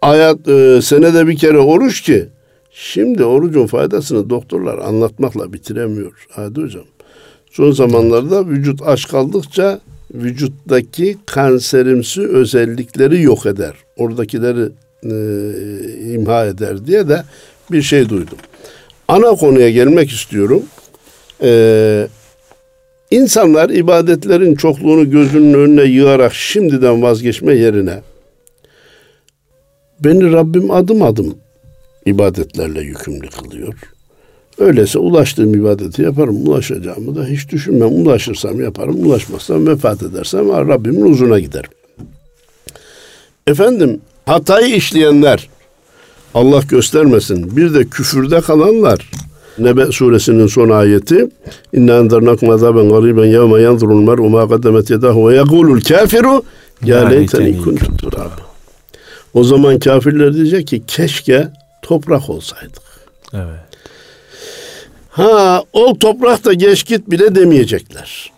Hayat, 0.00 0.48
e, 0.48 0.82
senede 0.82 1.26
bir 1.26 1.36
kere 1.36 1.58
oruç 1.58 2.00
ki 2.00 2.28
Şimdi 2.76 3.24
orucun 3.24 3.66
faydasını 3.66 4.30
doktorlar 4.30 4.78
anlatmakla 4.78 5.52
bitiremiyor 5.52 6.26
Hadi 6.30 6.60
hocam. 6.60 6.84
Son 7.50 7.70
zamanlarda 7.70 8.48
vücut 8.48 8.82
aç 8.82 9.08
kaldıkça 9.08 9.80
vücuttaki 10.14 11.16
kanserimsi 11.26 12.20
özellikleri 12.28 13.22
yok 13.22 13.46
eder. 13.46 13.74
Oradakileri 13.96 14.68
e, 15.02 15.14
imha 16.14 16.46
eder 16.46 16.86
diye 16.86 17.08
de 17.08 17.24
bir 17.72 17.82
şey 17.82 18.08
duydum. 18.08 18.38
Ana 19.08 19.30
konuya 19.30 19.70
gelmek 19.70 20.10
istiyorum. 20.10 20.62
Ee, 21.42 22.08
insanlar 23.10 23.70
ibadetlerin 23.70 24.54
çokluğunu 24.54 25.10
gözünün 25.10 25.54
önüne 25.54 25.82
yığarak 25.82 26.34
şimdiden 26.34 27.02
vazgeçme 27.02 27.54
yerine 27.54 28.00
beni 30.00 30.32
Rabbim 30.32 30.70
adım 30.70 31.02
adım 31.02 31.38
ibadetlerle 32.06 32.80
yükümlü 32.80 33.28
kılıyor. 33.28 33.93
Öyleyse 34.58 34.98
ulaştığım 34.98 35.54
ibadeti 35.54 36.02
yaparım. 36.02 36.48
Ulaşacağımı 36.48 37.16
da 37.16 37.24
hiç 37.24 37.48
düşünmem. 37.48 37.88
Ulaşırsam 37.88 38.60
yaparım. 38.60 39.06
Ulaşmazsam 39.06 39.66
vefat 39.66 40.02
edersem 40.02 40.48
Rabbimin 40.48 41.10
uzuna 41.10 41.38
giderim. 41.38 41.70
Efendim 43.46 44.00
hatayı 44.26 44.74
işleyenler 44.74 45.48
Allah 46.34 46.60
göstermesin. 46.68 47.56
Bir 47.56 47.74
de 47.74 47.84
küfürde 47.84 48.40
kalanlar. 48.40 49.10
Nebe 49.58 49.92
suresinin 49.92 50.46
son 50.46 50.70
ayeti 50.70 51.28
İnna 51.72 51.96
endernakum 51.96 52.50
azaben 52.50 52.88
gariben 52.88 53.24
yevme 53.24 53.60
yanzurul 53.60 54.02
mer'u 54.02 54.30
ma 54.30 54.48
kaddemet 54.48 54.90
yedahu 54.90 55.28
ve 55.28 55.36
yekulul 55.36 55.80
kafiru 55.80 56.42
ya 56.84 57.08
leyteni 57.08 57.62
kuntu 57.62 57.96
turab. 57.96 58.30
O 59.34 59.44
zaman 59.44 59.78
kafirler 59.78 60.34
diyecek 60.34 60.66
ki 60.66 60.82
keşke 60.86 61.48
toprak 61.82 62.30
olsaydık. 62.30 62.82
Evet. 63.32 63.73
Ha 65.14 65.64
o 65.72 65.98
toprak 65.98 66.44
da 66.44 66.52
geç 66.52 66.86
git 66.86 67.10
bile 67.10 67.34
demeyecekler. 67.34 68.32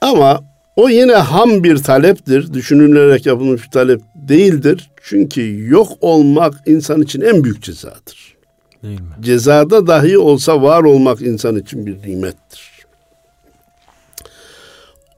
Ama 0.00 0.40
o 0.76 0.88
yine 0.88 1.14
ham 1.14 1.64
bir 1.64 1.76
taleptir. 1.76 2.54
Düşünülerek 2.54 3.26
yapılmış 3.26 3.64
bir 3.64 3.70
talep 3.70 4.00
değildir. 4.14 4.90
Çünkü 5.02 5.68
yok 5.68 5.88
olmak 6.00 6.54
insan 6.66 7.02
için 7.02 7.20
en 7.20 7.44
büyük 7.44 7.62
cezadır. 7.62 8.36
Değil 8.82 9.00
mi? 9.00 9.06
Cezada 9.20 9.86
dahi 9.86 10.18
olsa 10.18 10.62
var 10.62 10.82
olmak 10.82 11.22
insan 11.22 11.56
için 11.56 11.86
bir 11.86 12.08
nimettir. 12.08 12.70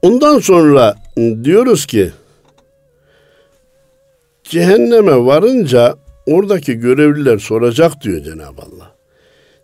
Ondan 0.01 0.39
sonra 0.39 0.95
diyoruz 1.43 1.85
ki 1.85 2.11
Cehenneme 4.43 5.25
varınca 5.25 5.95
oradaki 6.25 6.73
görevliler 6.73 7.37
soracak 7.37 8.01
diyor 8.01 8.23
Cenab-ı 8.23 8.61
Allah. 8.61 8.95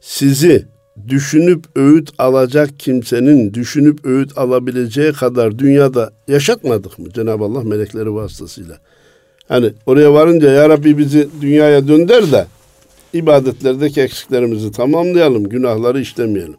Sizi 0.01 0.65
düşünüp 1.07 1.65
öğüt 1.75 2.09
alacak 2.17 2.79
kimsenin 2.79 3.53
düşünüp 3.53 4.05
öğüt 4.05 4.37
alabileceği 4.37 5.11
kadar 5.11 5.59
dünyada 5.59 6.11
yaşatmadık 6.27 6.99
mı 6.99 7.09
Cenab-ı 7.13 7.43
Allah 7.43 7.63
melekleri 7.63 8.13
vasıtasıyla? 8.13 8.77
Hani 9.47 9.73
oraya 9.85 10.13
varınca 10.13 10.51
ya 10.51 10.69
Rabbi 10.69 10.97
bizi 10.97 11.29
dünyaya 11.41 11.87
dönder 11.87 12.31
de 12.31 12.45
ibadetlerdeki 13.13 14.01
eksiklerimizi 14.01 14.71
tamamlayalım, 14.71 15.49
günahları 15.49 16.01
işlemeyelim. 16.01 16.57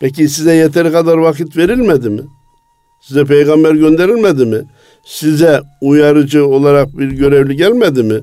Peki 0.00 0.28
size 0.28 0.54
yeteri 0.54 0.92
kadar 0.92 1.18
vakit 1.18 1.56
verilmedi 1.56 2.10
mi? 2.10 2.22
Size 3.02 3.24
peygamber 3.24 3.74
gönderilmedi 3.74 4.46
mi? 4.46 4.62
Size 5.04 5.60
uyarıcı 5.80 6.46
olarak 6.46 6.98
bir 6.98 7.10
görevli 7.10 7.56
gelmedi 7.56 8.02
mi? 8.02 8.20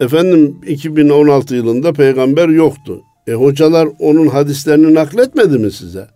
Efendim 0.00 0.56
2016 0.66 1.54
yılında 1.54 1.92
peygamber 1.92 2.48
yoktu. 2.48 3.02
E 3.26 3.32
hocalar 3.32 3.88
onun 3.98 4.26
hadislerini 4.26 4.94
nakletmedi 4.94 5.58
mi 5.58 5.72
size? 5.72 6.06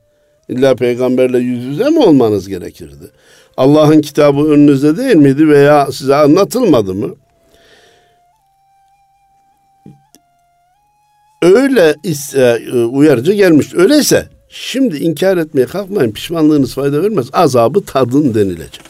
İlla 0.48 0.74
peygamberle 0.74 1.38
yüz 1.38 1.64
yüze 1.64 1.90
mi 1.90 1.98
olmanız 1.98 2.48
gerekirdi? 2.48 3.10
Allah'ın 3.56 4.00
kitabı 4.00 4.40
önünüzde 4.40 4.96
değil 4.96 5.16
miydi 5.16 5.48
veya 5.48 5.92
size 5.92 6.14
anlatılmadı 6.16 6.94
mı? 6.94 7.14
Öyle 11.42 11.94
e, 12.34 12.72
uyarıcı 12.84 13.32
gelmiş. 13.32 13.74
Öyleyse 13.74 14.28
şimdi 14.48 14.96
inkar 14.96 15.36
etmeye 15.36 15.66
kalkmayın. 15.66 16.12
Pişmanlığınız 16.12 16.74
fayda 16.74 17.02
vermez. 17.02 17.26
Azabı 17.32 17.84
tadın 17.84 18.34
denilecek. 18.34 18.80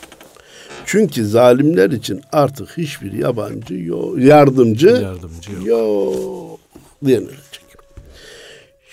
Çünkü 0.87 1.27
zalimler 1.27 1.91
için 1.91 2.21
artık 2.33 2.79
hiçbir 2.79 3.13
yabancı 3.13 3.75
yok, 3.75 4.19
yardımcı, 4.19 4.89
yardımcı 4.89 5.53
yok. 5.53 5.67
yok 5.67 6.61
denilecek. 7.03 7.66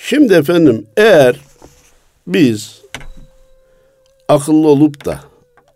Şimdi 0.05 0.33
efendim 0.33 0.86
eğer 0.98 1.39
biz 2.27 2.81
akıllı 4.27 4.67
olup 4.67 5.05
da 5.05 5.19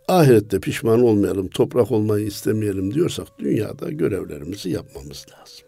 ahirette 0.07 0.59
pişman 0.59 1.03
olmayalım, 1.03 1.47
toprak 1.47 1.91
olmayı 1.91 2.25
istemeyelim 2.25 2.93
diyorsak 2.93 3.27
dünyada 3.39 3.91
görevlerimizi 3.91 4.69
yapmamız 4.69 5.25
lazım. 5.31 5.65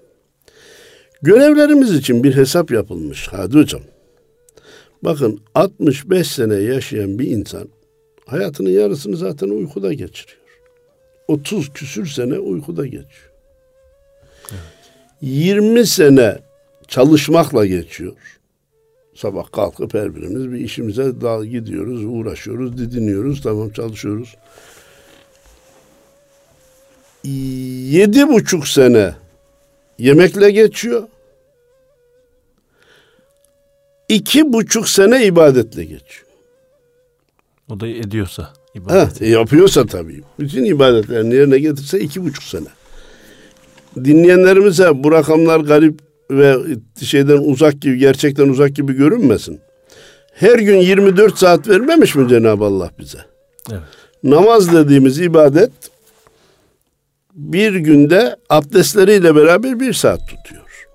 Görevlerimiz 1.22 1.94
için 1.94 2.24
bir 2.24 2.36
hesap 2.36 2.72
yapılmış 2.72 3.28
Hadi 3.32 3.58
Hocam. 3.58 3.82
Bakın 5.04 5.42
65 5.56 6.28
sene 6.28 6.56
yaşayan 6.56 7.20
bir 7.20 7.28
insan 7.28 7.70
hayatının 8.26 8.70
yarısını 8.70 9.18
zaten 9.18 9.50
uykuda 9.50 9.94
geçiriyor. 9.94 10.40
30 11.28 11.74
küsür 11.74 12.08
sene 12.08 12.40
uykuda 12.40 12.86
geçiyor. 12.86 13.32
Evet. 14.52 14.62
20 15.22 15.86
sene 15.86 16.40
çalışmakla 16.88 17.66
geçiyor. 17.66 18.39
Sabah 19.20 19.52
kalkıp 19.52 19.94
her 19.94 20.16
birimiz 20.16 20.52
bir 20.52 20.60
işimize 20.60 21.22
dal 21.22 21.46
gidiyoruz, 21.46 22.06
uğraşıyoruz, 22.06 22.78
didiniyoruz, 22.78 23.42
tamam 23.42 23.70
çalışıyoruz. 23.70 24.36
Yedi 27.24 28.28
buçuk 28.28 28.68
sene 28.68 29.16
yemekle 29.98 30.52
geçiyor. 30.52 31.08
İki 34.10 34.54
buçuk 34.54 34.90
sene 34.90 35.26
ibadetle 35.26 35.84
geçiyor. 35.84 36.26
O 37.70 37.80
da 37.80 37.88
ediyorsa. 37.88 38.54
Ibadet. 38.76 39.22
Ha, 39.22 39.26
yapıyorsa 39.26 39.86
tabii. 39.86 40.24
Bütün 40.40 40.66
ibadetlerini 40.66 41.36
yerine 41.36 41.60
getirse 41.60 42.00
iki 42.00 42.24
buçuk 42.24 42.44
sene. 42.44 42.68
Dinleyenlerimize 43.96 45.04
bu 45.04 45.12
rakamlar 45.12 45.60
garip 45.60 46.09
ve 46.32 46.58
şeyden 47.02 47.38
uzak 47.38 47.82
gibi, 47.82 47.98
gerçekten 47.98 48.50
uzak 48.50 48.76
gibi 48.76 48.94
görünmesin. 48.94 49.60
Her 50.34 50.60
gün 50.60 50.78
24 50.78 51.38
saat 51.38 51.68
vermemiş 51.70 52.16
mi 52.16 52.30
Cenab-ı 52.30 52.66
Allah 52.66 52.92
bize? 53.00 53.20
Evet. 53.72 53.82
Namaz 54.24 54.74
dediğimiz 54.74 55.20
ibadet 55.20 55.72
bir 57.36 57.76
günde 57.76 58.36
abdestleriyle 58.50 59.36
beraber 59.36 59.80
bir 59.80 59.94
saat 59.94 60.20
tutuyor. 60.28 60.88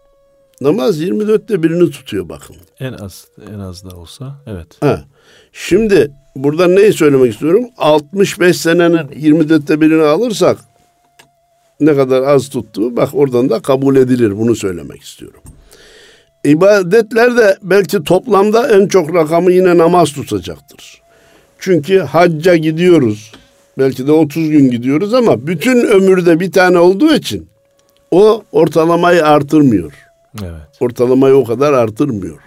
Namaz 0.60 1.00
24'te 1.02 1.62
birini 1.62 1.90
tutuyor 1.90 2.28
bakın. 2.28 2.56
En 2.80 2.92
az 2.92 3.28
en 3.54 3.58
az 3.58 3.84
da 3.84 3.96
olsa 3.96 4.42
evet. 4.46 4.66
Ha. 4.80 5.04
Şimdi 5.52 6.10
burada 6.36 6.66
neyi 6.66 6.92
söylemek 6.92 7.32
istiyorum? 7.32 7.64
65 7.78 8.56
senenin 8.56 8.96
24'te 8.96 9.80
birini 9.80 10.02
alırsak 10.02 10.58
ne 11.86 11.96
kadar 11.96 12.22
az 12.22 12.48
tuttuğu 12.48 12.96
bak 12.96 13.08
oradan 13.12 13.50
da 13.50 13.60
kabul 13.60 13.96
edilir 13.96 14.38
bunu 14.38 14.56
söylemek 14.56 15.02
istiyorum. 15.02 15.40
İbadetler 16.44 17.36
de 17.36 17.58
belki 17.62 18.04
toplamda 18.04 18.68
en 18.68 18.88
çok 18.88 19.14
rakamı 19.14 19.52
yine 19.52 19.78
namaz 19.78 20.12
tutacaktır. 20.12 21.02
Çünkü 21.58 21.98
hacca 21.98 22.56
gidiyoruz. 22.56 23.32
Belki 23.78 24.06
de 24.06 24.12
30 24.12 24.50
gün 24.50 24.70
gidiyoruz 24.70 25.14
ama 25.14 25.46
bütün 25.46 25.86
ömürde 25.86 26.40
bir 26.40 26.52
tane 26.52 26.78
olduğu 26.78 27.14
için 27.14 27.48
o 28.10 28.42
ortalamayı 28.52 29.26
artırmıyor. 29.26 29.92
Evet. 30.42 30.80
Ortalamayı 30.80 31.34
o 31.34 31.44
kadar 31.44 31.72
artırmıyor. 31.72 32.38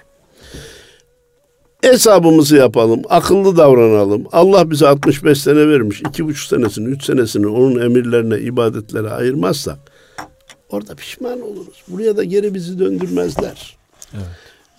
Hesabımızı 1.87 2.55
yapalım, 2.55 3.01
akıllı 3.09 3.57
davranalım. 3.57 4.23
Allah 4.31 4.71
bize 4.71 4.87
65 4.87 5.41
sene 5.41 5.69
vermiş. 5.69 6.01
iki 6.09 6.25
buçuk 6.25 6.47
senesini, 6.47 6.87
üç 6.87 7.05
senesini 7.05 7.47
onun 7.47 7.79
emirlerine, 7.79 8.39
ibadetlere 8.39 9.09
ayırmazsak 9.09 9.77
orada 10.69 10.95
pişman 10.95 11.41
oluruz. 11.41 11.83
Buraya 11.87 12.17
da 12.17 12.23
geri 12.23 12.53
bizi 12.53 12.79
döndürmezler. 12.79 13.77
Evet. 14.13 14.23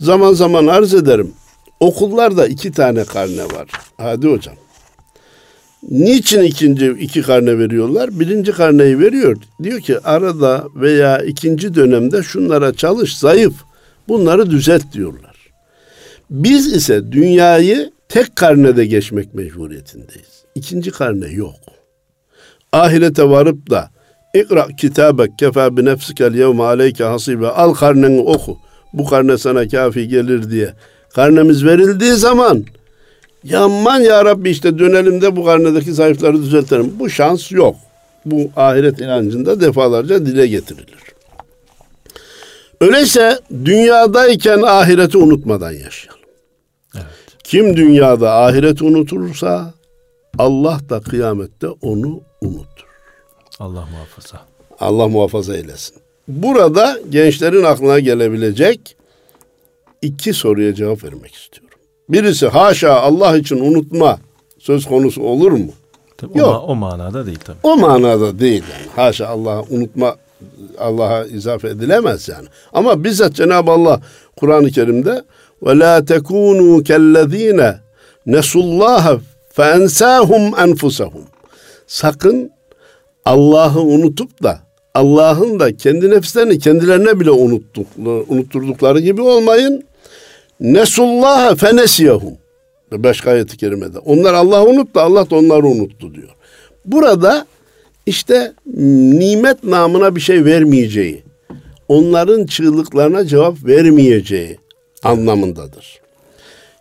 Zaman 0.01 0.33
zaman 0.33 0.67
arz 0.67 0.95
ederim. 0.95 1.33
Okullarda 1.81 2.47
iki 2.47 2.73
tane 2.73 3.05
karne 3.05 3.45
var. 3.45 3.69
Hadi 3.97 4.29
hocam. 4.29 4.55
Niçin 5.91 6.43
ikinci 6.43 6.97
iki 7.01 7.23
karne 7.23 7.59
veriyorlar? 7.59 8.21
Birinci 8.21 8.53
karneyi 8.53 8.99
veriyor. 8.99 9.37
Diyor 9.63 9.81
ki 9.81 10.01
arada 10.01 10.65
veya 10.75 11.19
ikinci 11.19 11.75
dönemde 11.75 12.23
şunlara 12.23 12.75
çalış, 12.75 13.19
zayıf. 13.19 13.55
Bunları 14.09 14.51
düzelt 14.51 14.93
diyorlar. 14.93 15.28
Biz 16.31 16.77
ise 16.77 17.13
dünyayı 17.13 17.91
tek 18.09 18.37
karnede 18.37 18.87
geçmek 18.87 19.35
mecburiyetindeyiz. 19.35 20.45
İkinci 20.55 20.91
karne 20.91 21.29
yok. 21.29 21.55
Ahirete 22.73 23.29
varıp 23.29 23.71
da 23.71 23.91
İkra 24.35 24.67
kitabek 24.77 25.39
kefa 25.39 25.77
bi 25.77 25.85
nefsikel 25.85 26.35
yevme 26.35 26.63
aleyke 26.63 27.05
hasibe. 27.05 27.49
Al 27.49 27.75
karneni 27.75 28.21
oku. 28.21 28.59
Bu 28.93 29.07
karne 29.07 29.39
sana 29.39 29.69
kafi 29.69 30.09
gelir 30.09 30.51
diye. 30.51 30.75
Karnemiz 31.15 31.65
verildiği 31.65 32.13
zaman 32.13 32.65
Yaman 33.45 34.01
ya 34.01 34.25
Rabbi 34.25 34.51
işte 34.51 34.79
dönelim 34.79 35.21
de 35.21 35.37
bu 35.37 35.45
karnedeki 35.45 35.93
zayıfları 35.93 36.43
düzeltelim. 36.43 36.93
Bu 36.99 37.11
şans 37.11 37.53
yok. 37.53 37.77
Bu 38.25 38.51
ahiret 38.57 39.01
inancında 39.01 39.61
defalarca 39.61 40.27
dile 40.27 40.47
getirilir. 40.47 40.99
Öyleyse 42.81 43.39
dünyadayken 43.65 44.63
ahireti 44.63 45.19
unutmadan 45.19 45.73
yaşayalım. 45.73 46.18
Kim 47.49 47.77
dünyada 47.77 48.35
ahireti 48.35 48.85
unutursa 48.85 49.75
Allah 50.39 50.81
da 50.91 51.01
kıyamette 51.01 51.69
onu 51.69 52.21
unutur. 52.43 52.87
Allah 53.59 53.87
muhafaza. 53.93 54.41
Allah 54.81 55.09
muhafaza 55.09 55.57
eylesin. 55.57 55.97
Burada 56.29 56.99
gençlerin 57.11 57.63
aklına 57.63 57.99
gelebilecek 57.99 58.97
iki 60.03 60.33
soruya 60.35 60.75
cevap 60.75 61.05
vermek 61.05 61.35
istiyorum. 61.35 61.79
Birisi 62.09 62.47
haşa 62.49 63.01
Allah 63.01 63.37
için 63.37 63.61
unutma 63.61 64.19
söz 64.59 64.87
konusu 64.87 65.23
olur 65.23 65.53
mu? 65.53 65.73
Tabii 66.17 66.39
Yok. 66.39 66.49
O, 66.49 66.73
o 66.73 66.75
manada 66.75 67.27
değil 67.27 67.41
tabii. 67.45 67.59
O 67.63 67.77
manada 67.77 68.39
değil 68.39 68.65
yani. 68.73 68.87
Haşa 68.97 69.27
Allah'ı 69.29 69.63
unutma 69.71 70.17
Allah'a 70.79 71.25
izafe 71.25 71.69
edilemez 71.69 72.29
yani. 72.29 72.49
Ama 72.73 73.05
bizzat 73.05 73.35
Cenab-ı 73.35 73.71
Allah 73.71 74.01
Kur'an-ı 74.37 74.71
Kerim'de 74.71 75.23
ve 75.63 75.79
la 75.79 76.05
tekunu 76.05 76.83
kellezine 76.83 77.75
nesullaha 78.27 79.19
fe 79.53 79.63
ensahum 79.63 80.59
enfusahum. 80.59 81.25
Sakın 81.87 82.51
Allah'ı 83.25 83.81
unutup 83.81 84.43
da 84.43 84.61
Allah'ın 84.95 85.61
da 85.61 85.77
kendi 85.77 86.11
nefislerini 86.11 86.59
kendilerine 86.59 87.21
bile 87.21 87.31
unuttuk, 87.31 87.87
unutturdukları 88.29 89.01
gibi 89.01 89.23
olmayın. 89.23 89.85
Nesullaha 90.61 91.55
fenesiyahum. 91.55 92.35
Başka 92.93 93.31
ayet-i 93.31 93.57
kerimede. 93.57 93.99
Onlar 93.99 94.35
Allah'ı 94.35 94.69
unuttu, 94.69 95.01
Allah 95.01 95.31
da 95.31 95.37
onları 95.37 95.67
unuttu 95.67 96.15
diyor. 96.15 96.29
Burada 96.85 97.47
işte 98.07 98.53
nimet 98.77 99.65
namına 99.65 100.17
bir 100.17 100.21
şey 100.21 100.45
vermeyeceği, 100.45 101.23
onların 101.89 102.47
çığlıklarına 102.47 103.27
cevap 103.27 103.65
vermeyeceği 103.65 104.59
anlamındadır. 105.03 106.01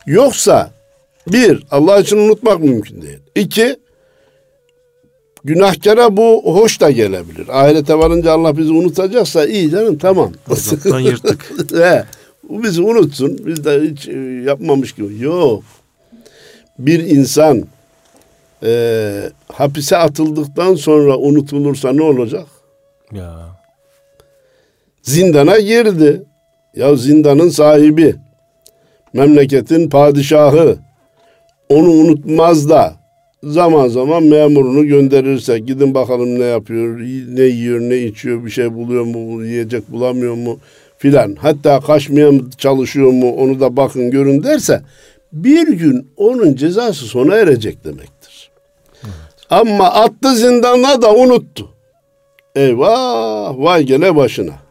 Yoksa 0.05 0.71
bir, 1.27 1.63
Allah 1.71 1.99
için 1.99 2.17
unutmak 2.17 2.59
mümkün 2.59 3.01
değil. 3.01 3.19
İki, 3.35 3.77
Günahkara 5.47 6.17
bu 6.17 6.41
hoş 6.45 6.81
da 6.81 6.91
gelebilir. 6.91 7.47
Ahirete 7.49 7.97
varınca 7.97 8.31
Allah 8.31 8.57
bizi 8.57 8.71
unutacaksa 8.71 9.45
iyi 9.45 9.69
canım 9.69 9.97
tamam. 9.97 10.31
Azaptan 10.51 10.99
yırttık. 10.99 11.53
He, 11.73 12.03
bu 12.49 12.63
bizi 12.63 12.81
unutsun. 12.81 13.39
Biz 13.45 13.65
de 13.65 13.81
hiç 13.81 14.07
e, 14.07 14.17
yapmamış 14.45 14.93
gibi. 14.93 15.23
Yok. 15.23 15.63
Bir 16.79 16.99
insan 16.99 17.63
e, 18.63 19.31
hapise 19.53 19.97
atıldıktan 19.97 20.75
sonra 20.75 21.17
unutulursa 21.17 21.93
ne 21.93 22.03
olacak? 22.03 22.45
Ya. 23.13 23.35
Zindana 25.01 25.59
girdi. 25.59 26.23
Ya 26.75 26.95
zindanın 26.95 27.49
sahibi, 27.49 28.15
memleketin 29.13 29.89
padişahı 29.89 30.77
onu 31.69 31.89
unutmaz 31.89 32.69
da 32.69 32.93
zaman 33.43 33.87
zaman 33.87 34.23
memurunu 34.23 34.85
gönderirse 34.85 35.59
gidin 35.59 35.93
bakalım 35.93 36.39
ne 36.39 36.43
yapıyor, 36.43 36.99
ne 37.27 37.43
yiyor, 37.43 37.79
ne 37.79 37.97
içiyor, 37.97 38.45
bir 38.45 38.49
şey 38.49 38.73
buluyor 38.73 39.03
mu, 39.03 39.43
yiyecek 39.45 39.91
bulamıyor 39.91 40.33
mu 40.33 40.59
filan. 40.97 41.35
Hatta 41.35 41.79
kaçmaya 41.79 42.31
mı 42.31 42.49
çalışıyor 42.57 43.11
mu 43.11 43.31
onu 43.31 43.59
da 43.59 43.77
bakın 43.77 44.11
görün 44.11 44.43
derse 44.43 44.81
bir 45.33 45.67
gün 45.67 46.07
onun 46.17 46.55
cezası 46.55 47.05
sona 47.05 47.35
erecek 47.35 47.83
demektir. 47.83 48.51
Ama 49.49 49.85
attı 49.85 50.35
zindana 50.35 51.01
da 51.01 51.15
unuttu. 51.15 51.69
Eyvah 52.55 53.57
vay 53.57 53.83
gele 53.83 54.15
başına. 54.15 54.66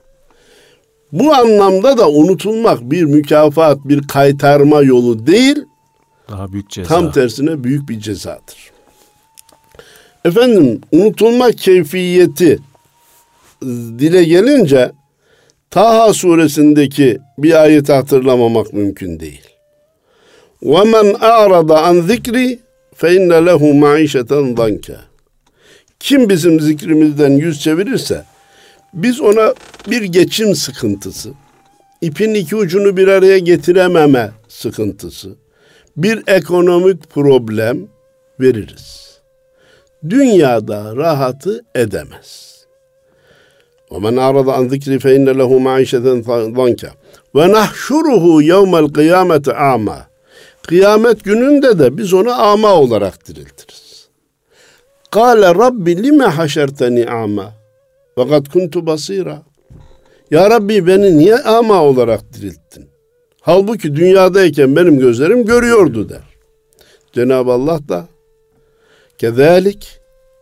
Bu 1.12 1.34
anlamda 1.34 1.97
da 1.97 2.10
unutulmak 2.10 2.82
bir 2.82 3.04
mükafat, 3.04 3.78
bir 3.86 4.08
kaytarma 4.08 4.82
yolu 4.82 5.28
değil, 5.28 5.65
Daha 6.30 6.54
büyük 6.54 6.69
ceza. 6.69 6.88
tam 6.88 7.12
tersine 7.12 7.63
büyük 7.63 7.89
bir 7.89 8.00
cezadır. 8.00 8.71
Efendim 10.26 10.82
unutulma 10.91 11.52
keyfiyeti 11.52 12.52
e, 12.52 12.60
dile 14.00 14.24
gelince 14.24 14.91
Taha 15.71 16.13
suresindeki 16.13 17.19
bir 17.38 17.62
ayeti 17.62 17.93
hatırlamamak 17.93 18.74
mümkün 18.74 19.19
değil. 19.19 19.41
وَمَنْ 20.63 21.12
أَعْرَضَ 21.13 21.69
عَنْ 21.86 22.08
ذِكْرِ 22.12 22.58
فَاِنَّ 23.00 23.32
لَهُ 23.50 23.62
مَعِيشَةً 23.80 24.56
ضَنْكَ 24.56 24.95
Kim 26.00 26.30
bizim 26.30 26.60
zikrimizden 26.60 27.32
yüz 27.32 27.62
çevirirse 27.62 28.24
biz 28.93 29.21
ona 29.21 29.54
bir 29.88 30.02
geçim 30.04 30.56
sıkıntısı, 30.56 31.30
ipin 32.02 32.34
iki 32.34 32.56
ucunu 32.56 32.97
bir 32.97 33.08
araya 33.08 33.38
getirememe 33.38 34.32
sıkıntısı, 34.47 35.36
bir 35.97 36.24
ekonomik 36.28 37.10
problem 37.10 37.88
veririz. 38.39 39.17
Dünyada 40.10 40.95
rahatı 40.95 41.62
edemez. 41.76 42.52
وَمَنْ 43.91 44.15
أَعْرَضَ 44.26 44.47
عَنْ 44.58 44.65
ذِكْرِ 44.74 44.91
فَاِنَّ 45.04 45.28
لَهُ 45.39 45.52
مَعِيشَةً 45.67 46.06
ضَنْكَ 46.60 46.84
وَنَحْشُرُهُ 47.36 48.26
يَوْمَ 48.54 48.74
الْقِيَامَةِ 48.84 49.45
اَعْمَى 49.69 50.00
Kıyamet 50.67 51.24
gününde 51.24 51.80
de 51.80 51.97
biz 51.97 52.13
onu 52.13 52.41
ama 52.41 52.74
olarak 52.74 53.28
diriltiriz. 53.28 54.08
Kale 55.12 55.47
Rabbi 55.47 56.04
lime 56.04 56.26
haşerteni 56.26 57.10
ama 57.10 57.54
ve 58.17 58.28
kad 58.28 58.45
kuntu 58.45 58.86
basira. 58.86 59.41
ya 60.31 60.51
Rabbi 60.51 60.87
beni 60.87 61.19
niye 61.19 61.37
ama 61.37 61.83
olarak 61.83 62.21
dirilttin? 62.35 62.87
Halbuki 63.41 63.97
dünyadayken 63.97 64.77
benim 64.77 64.99
gözlerim 64.99 65.45
görüyordu 65.45 66.09
der. 66.09 66.23
Cenab-ı 67.12 67.53
Allah 67.53 67.81
da 67.89 68.07
kezalik 69.19 70.01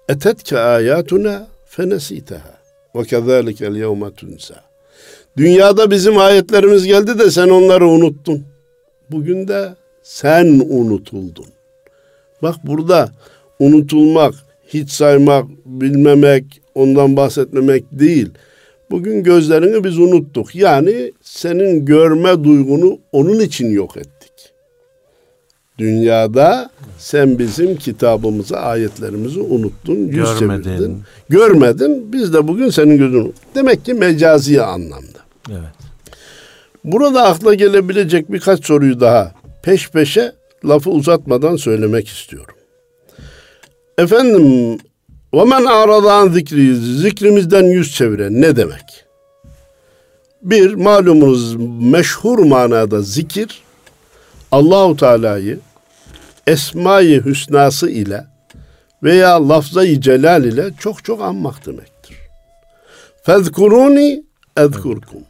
etetke 0.09 0.59
ayatuna 0.59 1.47
fenesiteha 1.67 2.55
ve 2.95 3.03
kezalikel 3.03 3.77
yevme 3.77 4.15
tunsa. 4.15 4.55
Dünyada 5.37 5.91
bizim 5.91 6.19
ayetlerimiz 6.19 6.87
geldi 6.87 7.19
de 7.19 7.31
sen 7.31 7.49
onları 7.49 7.87
unuttun. 7.89 8.45
Bugün 9.11 9.49
de 9.49 9.75
sen 10.03 10.47
unutuldun. 10.69 11.47
Bak 12.43 12.57
burada 12.65 13.09
unutulmak, 13.59 14.35
hiç 14.67 14.91
saymak, 14.91 15.45
bilmemek, 15.65 16.45
ondan 16.75 17.17
bahsetmemek 17.17 17.85
değil. 17.93 18.31
Bugün 18.95 19.23
gözlerini 19.23 19.85
biz 19.85 19.99
unuttuk. 19.99 20.55
Yani 20.55 21.13
senin 21.23 21.85
görme 21.85 22.45
duygunu 22.45 22.99
onun 23.13 23.41
için 23.41 23.71
yok 23.71 23.97
ettik. 23.97 24.33
Dünyada 25.79 26.71
sen 26.99 27.39
bizim 27.39 27.77
kitabımızı, 27.77 28.57
ayetlerimizi 28.57 29.41
unuttun, 29.41 29.95
yüz 29.95 30.39
Görmedin. 30.41 30.63
çevirdin. 30.63 31.03
Görmedin. 31.29 32.13
Biz 32.13 32.35
de 32.35 32.49
bugün 32.49 32.71
senin 32.71 32.99
gözünü. 32.99 33.33
Demek 33.55 33.85
ki 33.85 33.95
mecazi 33.95 34.63
anlamda. 34.63 35.19
Evet. 35.51 35.75
Burada 36.85 37.23
akla 37.23 37.55
gelebilecek 37.55 38.33
birkaç 38.33 38.67
soruyu 38.67 39.01
daha 39.01 39.35
peş 39.63 39.91
peşe 39.91 40.33
lafı 40.65 40.91
uzatmadan 40.91 41.57
söylemek 41.57 42.09
istiyorum. 42.09 42.55
Efendim, 43.99 44.79
ve 45.35 45.45
men 45.45 45.65
aradan 45.65 46.29
zikri, 46.29 46.77
zikrimizden 46.77 47.65
yüz 47.65 47.95
çeviren 47.95 48.41
ne 48.41 48.57
demek? 48.57 49.05
Bir, 50.43 50.75
malumunuz 50.75 51.57
meşhur 51.81 52.39
manada 52.39 53.03
zikir, 53.03 53.63
Allahu 54.53 54.97
Teala'yı 54.97 55.59
esma-i 56.47 57.25
hüsnası 57.25 57.91
ile 57.91 58.27
veya 59.03 59.49
lafza-i 59.49 60.01
celal 60.01 60.45
ile 60.45 60.71
çok 60.79 61.05
çok 61.05 61.23
anmak 61.23 61.67
demektir. 61.67 62.17
Fezkuruni 63.23 64.25
ezkurkum 64.57 65.23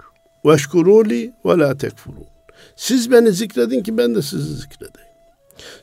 ve 0.44 0.56
ve 1.44 1.58
la 1.58 1.78
tekfurun. 1.78 2.26
Siz 2.76 3.12
beni 3.12 3.32
zikredin 3.32 3.82
ki 3.82 3.98
ben 3.98 4.14
de 4.14 4.22
sizi 4.22 4.54
zikredeyim. 4.54 5.08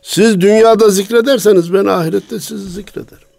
Siz 0.02 0.42
dünyada 0.42 0.90
zikrederseniz 0.90 1.74
ben 1.74 1.86
ahirette 1.86 2.40
sizi 2.40 2.70
zikrederim. 2.70 3.31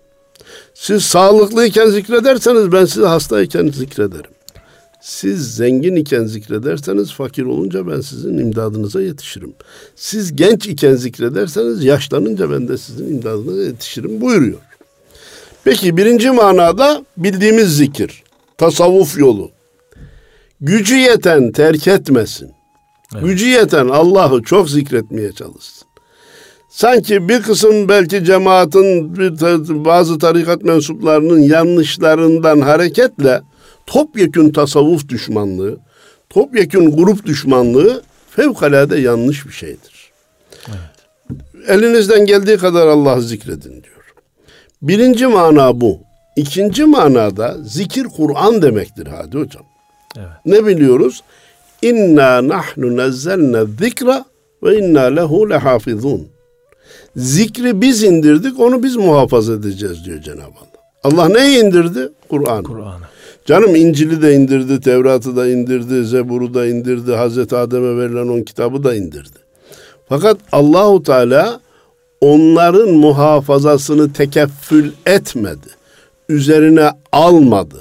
Siz 0.82 1.04
sağlıklıyken 1.04 1.86
zikrederseniz 1.86 2.72
ben 2.72 2.84
sizi 2.84 3.06
hastayken 3.06 3.68
zikrederim. 3.68 4.30
Siz 5.00 5.54
zengin 5.54 5.96
iken 5.96 6.24
zikrederseniz 6.24 7.12
fakir 7.12 7.42
olunca 7.42 7.86
ben 7.86 8.00
sizin 8.00 8.38
imdadınıza 8.38 9.02
yetişirim. 9.02 9.54
Siz 9.96 10.36
genç 10.36 10.66
iken 10.66 10.94
zikrederseniz 10.94 11.84
yaşlanınca 11.84 12.50
ben 12.50 12.68
de 12.68 12.78
sizin 12.78 13.14
imdadınıza 13.14 13.62
yetişirim 13.62 14.20
buyuruyor. 14.20 14.58
Peki 15.64 15.96
birinci 15.96 16.30
manada 16.30 17.04
bildiğimiz 17.16 17.76
zikir, 17.76 18.22
tasavvuf 18.58 19.18
yolu. 19.18 19.50
Gücü 20.60 20.96
yeten 20.96 21.52
terk 21.52 21.88
etmesin. 21.88 22.52
Evet. 23.14 23.24
Gücü 23.24 23.46
yeten 23.48 23.88
Allah'ı 23.88 24.42
çok 24.42 24.70
zikretmeye 24.70 25.32
çalışsın. 25.32 25.91
Sanki 26.72 27.28
bir 27.28 27.42
kısım 27.42 27.88
belki 27.88 28.24
cemaatin 28.24 29.16
bazı 29.84 30.18
tarikat 30.18 30.62
mensuplarının 30.62 31.38
yanlışlarından 31.38 32.60
hareketle 32.60 33.40
topyekün 33.86 34.52
tasavvuf 34.52 35.08
düşmanlığı, 35.08 35.78
topyekün 36.30 36.96
grup 36.96 37.26
düşmanlığı 37.26 38.02
fevkalade 38.30 38.98
yanlış 38.98 39.46
bir 39.46 39.52
şeydir. 39.52 40.12
Elinizden 41.68 42.26
geldiği 42.26 42.56
kadar 42.56 42.86
Allah'ı 42.86 43.22
zikredin 43.22 43.70
diyor. 43.70 44.14
Birinci 44.82 45.26
mana 45.26 45.80
bu. 45.80 45.98
İkinci 46.36 46.84
manada 46.84 47.56
zikir 47.64 48.04
Kur'an 48.04 48.62
demektir 48.62 49.06
hadi 49.06 49.38
hocam. 49.38 49.64
Evet. 50.16 50.26
Ne 50.46 50.66
biliyoruz? 50.66 51.22
İnna 51.82 52.48
nahnu 52.48 52.96
nezzelne 52.96 53.64
zikra 53.80 54.24
ve 54.62 54.78
inna 54.78 55.02
lehu 55.02 55.50
lehafizun. 55.50 56.28
Zikri 57.16 57.80
biz 57.80 58.02
indirdik, 58.02 58.60
onu 58.60 58.82
biz 58.82 58.96
muhafaza 58.96 59.52
edeceğiz 59.52 60.04
diyor 60.04 60.20
Cenab-ı 60.20 60.42
Allah. 60.42 60.82
Allah 61.04 61.28
neyi 61.28 61.64
indirdi? 61.64 62.08
Kur'an. 62.28 62.64
Kur'an'ı. 62.64 63.02
Canım 63.46 63.76
İncil'i 63.76 64.22
de 64.22 64.34
indirdi, 64.34 64.80
Tevrat'ı 64.80 65.36
da 65.36 65.48
indirdi, 65.48 66.04
Zebur'u 66.04 66.54
da 66.54 66.66
indirdi, 66.66 67.12
Hazreti 67.12 67.56
Adem'e 67.56 67.96
verilen 67.96 68.28
on 68.28 68.42
kitabı 68.42 68.84
da 68.84 68.94
indirdi. 68.94 69.38
Fakat 70.08 70.36
Allahu 70.52 71.02
Teala 71.02 71.60
onların 72.20 72.88
muhafazasını 72.88 74.12
tekeffül 74.12 74.92
etmedi. 75.06 75.68
Üzerine 76.28 76.90
almadı. 77.12 77.76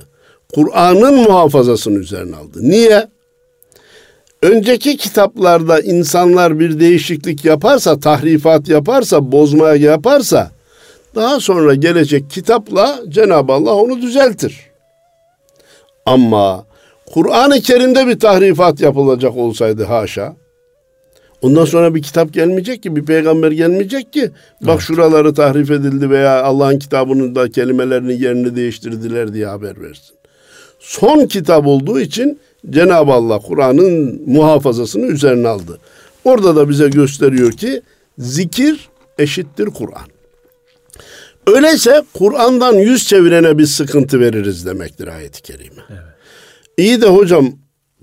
Kur'an'ın 0.55 1.15
muhafazasını 1.15 1.99
üzerine 1.99 2.35
aldı. 2.35 2.59
Niye? 2.61 3.07
Önceki 4.41 4.97
kitaplarda 4.97 5.79
insanlar 5.79 6.59
bir 6.59 6.79
değişiklik 6.79 7.45
yaparsa, 7.45 7.99
tahrifat 7.99 8.69
yaparsa, 8.69 9.31
bozmaya 9.31 9.75
yaparsa 9.75 10.51
daha 11.15 11.39
sonra 11.39 11.75
gelecek 11.75 12.29
kitapla 12.29 12.99
Cenab-ı 13.09 13.53
Allah 13.53 13.75
onu 13.75 14.01
düzeltir. 14.01 14.59
Ama 16.05 16.65
Kur'an-ı 17.13 17.59
Kerim'de 17.61 18.07
bir 18.07 18.19
tahrifat 18.19 18.81
yapılacak 18.81 19.37
olsaydı 19.37 19.83
haşa, 19.83 20.35
Ondan 21.41 21.65
sonra 21.65 21.95
bir 21.95 22.01
kitap 22.01 22.33
gelmeyecek 22.33 22.83
ki, 22.83 22.95
bir 22.95 23.05
peygamber 23.05 23.51
gelmeyecek 23.51 24.13
ki. 24.13 24.31
Bak 24.61 24.69
evet. 24.69 24.81
şuraları 24.81 25.33
tahrif 25.33 25.71
edildi 25.71 26.09
veya 26.09 26.43
Allah'ın 26.43 26.79
kitabının 26.79 27.35
da 27.35 27.51
kelimelerinin 27.51 28.17
yerini 28.17 28.55
değiştirdiler 28.55 29.33
diye 29.33 29.45
haber 29.45 29.81
versin. 29.81 30.15
Son 30.79 31.25
kitap 31.25 31.67
olduğu 31.67 31.99
için 31.99 32.39
Cenab-ı 32.69 33.11
Allah 33.11 33.39
Kur'an'ın 33.39 34.21
muhafazasını 34.27 35.05
üzerine 35.05 35.47
aldı. 35.47 35.79
Orada 36.23 36.55
da 36.55 36.69
bize 36.69 36.89
gösteriyor 36.89 37.51
ki 37.51 37.81
zikir 38.17 38.89
eşittir 39.17 39.65
Kur'an. 39.65 40.07
Öyleyse 41.47 42.03
Kur'an'dan 42.13 42.73
yüz 42.73 43.07
çevirene 43.07 43.57
bir 43.57 43.65
sıkıntı 43.65 44.19
veririz 44.19 44.65
demektir 44.65 45.07
ayet-i 45.07 45.41
kerime. 45.41 45.81
Evet. 45.89 45.99
İyi 46.77 47.01
de 47.01 47.07
hocam 47.07 47.51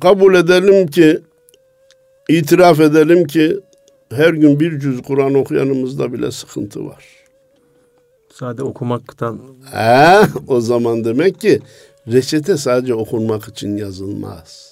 kabul 0.00 0.34
edelim 0.34 0.86
ki 0.86 1.20
itiraf 2.28 2.80
edelim 2.80 3.26
ki 3.26 3.60
her 4.12 4.34
gün 4.34 4.60
bir 4.60 4.80
cüz 4.80 5.02
Kur'an 5.02 5.34
okuyanımızda 5.34 6.12
bile 6.12 6.30
sıkıntı 6.30 6.86
var. 6.86 7.04
Sade 8.34 8.62
okumaktan... 8.62 9.40
He, 9.72 10.18
o 10.48 10.60
zaman 10.60 11.04
demek 11.04 11.40
ki 11.40 11.60
reçete 12.12 12.56
sadece 12.56 12.94
okunmak 12.94 13.48
için 13.48 13.76
yazılmaz. 13.76 14.68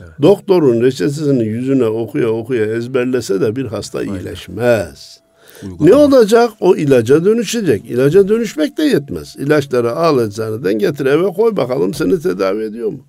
Evet. 0.00 0.10
Doktorun 0.22 0.82
reçetesini 0.82 1.44
yüzüne 1.44 1.86
okuya 1.86 2.28
okuya 2.28 2.66
ezberlese 2.66 3.40
de 3.40 3.56
bir 3.56 3.64
hasta 3.64 3.98
Aynen. 3.98 4.14
iyileşmez. 4.14 5.20
Uygulama. 5.62 5.90
Ne 5.90 5.94
olacak? 5.94 6.50
O 6.60 6.76
ilaca 6.76 7.24
dönüşecek. 7.24 7.84
İlaca 7.90 8.28
dönüşmek 8.28 8.78
de 8.78 8.82
yetmez. 8.82 9.36
İlaçları 9.36 9.92
al 9.92 10.26
eczaneden 10.26 10.78
getir 10.78 11.06
eve 11.06 11.32
koy 11.32 11.56
bakalım 11.56 11.94
seni 11.94 12.20
tedavi 12.20 12.62
ediyor 12.62 12.88
mu? 12.88 13.06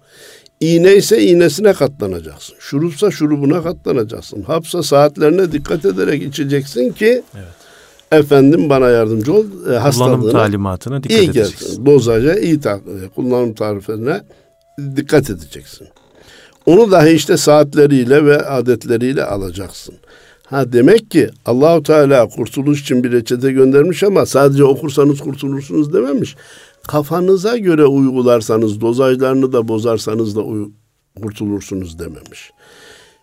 İğne 0.60 0.96
ise 0.96 1.24
iğnesine 1.24 1.74
katlanacaksın. 1.74 2.56
Şurupsa 2.60 3.12
şurubuna 3.12 3.64
katlanacaksın. 3.64 4.42
Hapsa 4.42 4.84
saatlerine 4.84 5.52
dikkat 5.52 5.86
ederek 5.86 6.24
içeceksin 6.24 6.92
ki 6.92 7.24
evet. 7.36 7.59
Efendim 8.12 8.70
bana 8.70 8.90
yardımcı 8.90 9.34
ol. 9.34 9.46
E, 9.72 9.80
kullanım 9.92 10.22
talimatına 10.32 11.04
dikkat 11.04 11.18
iyi 11.20 11.26
edeceksin. 11.26 11.66
Gelsin. 11.68 11.86
Dozaja 11.86 12.36
iyi 12.40 12.60
ta- 12.60 12.76
e, 13.06 13.08
kullanım 13.16 13.54
tariflerine 13.54 14.22
dikkat 14.96 15.30
edeceksin. 15.30 15.88
Onu 16.66 16.92
dahi 16.92 17.10
işte 17.12 17.38
saatleriyle 17.38 18.26
ve 18.26 18.46
adetleriyle 18.46 19.24
alacaksın. 19.24 19.96
Ha 20.46 20.72
demek 20.74 21.12
ki 21.12 21.30
Allahu 21.46 21.84
Teala 21.84 22.28
kurtuluş 22.30 22.82
için 22.82 23.04
bir 23.04 23.12
reçete 23.12 23.52
göndermiş 23.52 24.04
ama 24.04 24.26
sadece 24.26 24.64
okursanız 24.64 25.20
kurtulursunuz 25.20 25.94
dememiş. 25.94 26.36
Kafanıza 26.88 27.58
göre 27.58 27.86
uygularsanız, 27.86 28.82
dozajlarını 28.82 29.54
da 29.54 29.68
bozarsanız 29.68 30.36
da 30.36 30.42
uy- 30.42 30.70
kurtulursunuz 31.22 32.00
dememiş. 32.00 32.52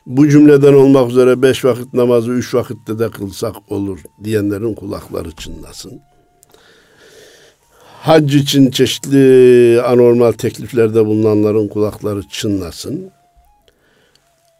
Bu 0.06 0.28
cümleden 0.28 0.72
olmak 0.72 1.10
üzere 1.10 1.42
beş 1.42 1.64
vakit 1.64 1.94
namazı 1.94 2.30
üç 2.30 2.54
vakitte 2.54 2.98
de 2.98 3.10
kılsak 3.10 3.72
olur 3.72 4.00
diyenlerin 4.24 4.74
kulakları 4.74 5.30
çınlasın. 5.32 6.00
Hac 8.00 8.34
için 8.34 8.70
çeşitli 8.70 9.82
anormal 9.82 10.32
tekliflerde 10.32 11.06
bulunanların 11.06 11.68
kulakları 11.68 12.22
çınlasın. 12.28 13.10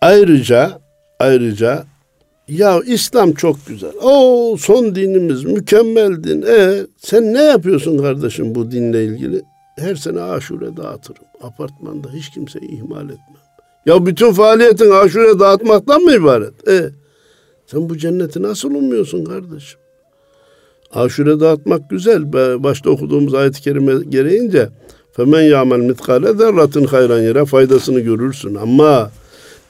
Ayrıca 0.00 0.80
ayrıca 1.18 1.84
ya 2.48 2.80
İslam 2.86 3.32
çok 3.32 3.66
güzel. 3.66 3.92
O 4.02 4.56
son 4.58 4.94
dinimiz 4.94 5.44
mükemmel 5.44 6.24
din. 6.24 6.42
E 6.42 6.86
sen 6.98 7.34
ne 7.34 7.42
yapıyorsun 7.42 7.98
kardeşim 7.98 8.54
bu 8.54 8.70
dinle 8.70 9.04
ilgili? 9.04 9.42
Her 9.78 9.94
sene 9.94 10.20
aşure 10.20 10.76
dağıtırım. 10.76 11.24
Apartmanda 11.42 12.08
hiç 12.12 12.30
kimseyi 12.30 12.70
ihmal 12.70 13.04
etmem. 13.04 13.45
Ya 13.86 14.06
bütün 14.06 14.32
faaliyetin 14.32 14.90
aşure 14.90 15.38
dağıtmaktan 15.38 16.02
mı 16.02 16.12
ibaret? 16.12 16.68
E 16.68 16.90
sen 17.66 17.88
bu 17.88 17.98
cenneti 17.98 18.42
nasıl 18.42 18.70
umuyorsun 18.70 19.24
kardeşim? 19.24 19.80
Aşure 20.92 21.40
dağıtmak 21.40 21.90
güzel. 21.90 22.32
Başta 22.62 22.90
okuduğumuz 22.90 23.34
ayet-i 23.34 23.62
kerime 23.62 24.04
gereğince 24.08 24.68
femen 25.12 25.42
ya'mel 25.42 25.78
mitkale 25.78 26.34
zerratin 26.34 26.84
hayran 26.84 27.20
yere 27.20 27.44
faydasını 27.44 28.00
görürsün. 28.00 28.54
Ama 28.54 29.10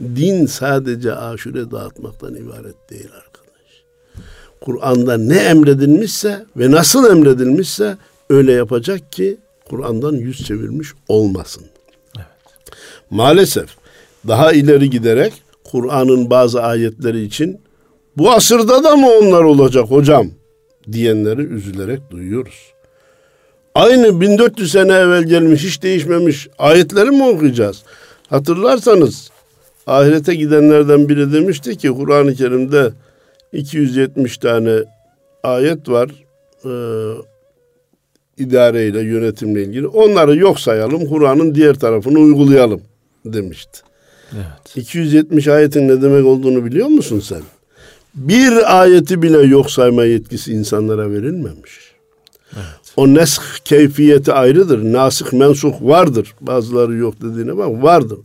din 0.00 0.46
sadece 0.46 1.14
aşure 1.14 1.70
dağıtmaktan 1.70 2.35
ibaret 2.35 2.90
değil 2.90 3.09
arkadaş. 3.16 3.46
Kur'an'da 4.61 5.16
ne 5.16 5.37
emredilmişse 5.38 6.46
ve 6.57 6.70
nasıl 6.70 7.11
emredilmişse 7.11 7.96
öyle 8.31 8.52
yapacak 8.52 9.12
ki 9.12 9.37
Kur'an'dan 9.70 10.12
yüz 10.12 10.46
çevirmiş 10.46 10.88
olmasın. 11.09 11.64
Evet. 12.16 12.26
Maalesef 13.11 13.86
daha 14.29 14.53
ileri 14.53 14.91
giderek 14.91 15.33
Kur'an'ın 15.65 16.31
bazı 16.31 16.62
ayetleri 16.62 17.23
için 17.23 17.61
bu 18.17 18.31
asırda 18.31 18.85
da 18.85 18.97
mı 18.97 19.11
onlar 19.11 19.43
olacak 19.43 19.85
hocam 19.85 20.31
diyenleri 20.93 21.43
üzülerek 21.43 22.11
duyuyoruz. 22.11 22.73
Aynı 23.75 24.21
1400 24.21 24.73
sene 24.73 24.93
evvel 24.93 25.25
gelmiş 25.25 25.65
hiç 25.65 25.83
değişmemiş 25.83 26.49
ayetleri 26.59 27.11
mi 27.11 27.25
okuyacağız? 27.25 27.83
Hatırlarsanız 28.29 29.31
ahirete 29.87 30.35
gidenlerden 30.35 31.09
biri 31.09 31.33
demişti 31.33 31.77
ki 31.77 31.89
Kur'an-ı 31.89 32.35
Kerim'de 32.35 32.93
270 33.53 34.39
tane 34.39 34.79
ayet 35.43 35.89
var 35.89 36.11
e, 36.65 36.73
idareyle, 38.39 39.01
yönetimle 39.01 39.62
ilgili. 39.62 39.87
Onları 39.87 40.37
yok 40.37 40.61
sayalım, 40.61 41.09
Kur'an'ın 41.09 41.55
diğer 41.55 41.75
tarafını 41.75 42.19
uygulayalım 42.19 42.81
demişti. 43.25 43.86
Evet. 44.35 44.77
270 44.77 45.49
ayetin 45.49 45.89
ne 45.89 46.03
demek 46.03 46.27
olduğunu 46.27 46.65
biliyor 46.65 46.89
musun 46.89 47.21
sen? 47.21 47.43
Bir 48.15 48.81
ayeti 48.81 49.23
bile 49.23 49.39
yok 49.39 49.71
sayma 49.71 50.05
yetkisi 50.05 50.53
insanlara 50.53 51.11
verilmemiş. 51.11 51.93
Evet. 52.55 52.65
O 52.97 53.15
nesk 53.15 53.43
keyfiyeti 53.65 54.33
ayrıdır. 54.33 54.93
Nasih 54.93 55.33
mensuh 55.33 55.75
vardır. 55.81 56.35
Bazıları 56.41 56.95
yok 56.95 57.15
dediğine 57.23 57.57
bak 57.57 57.83
vardır. 57.83 58.19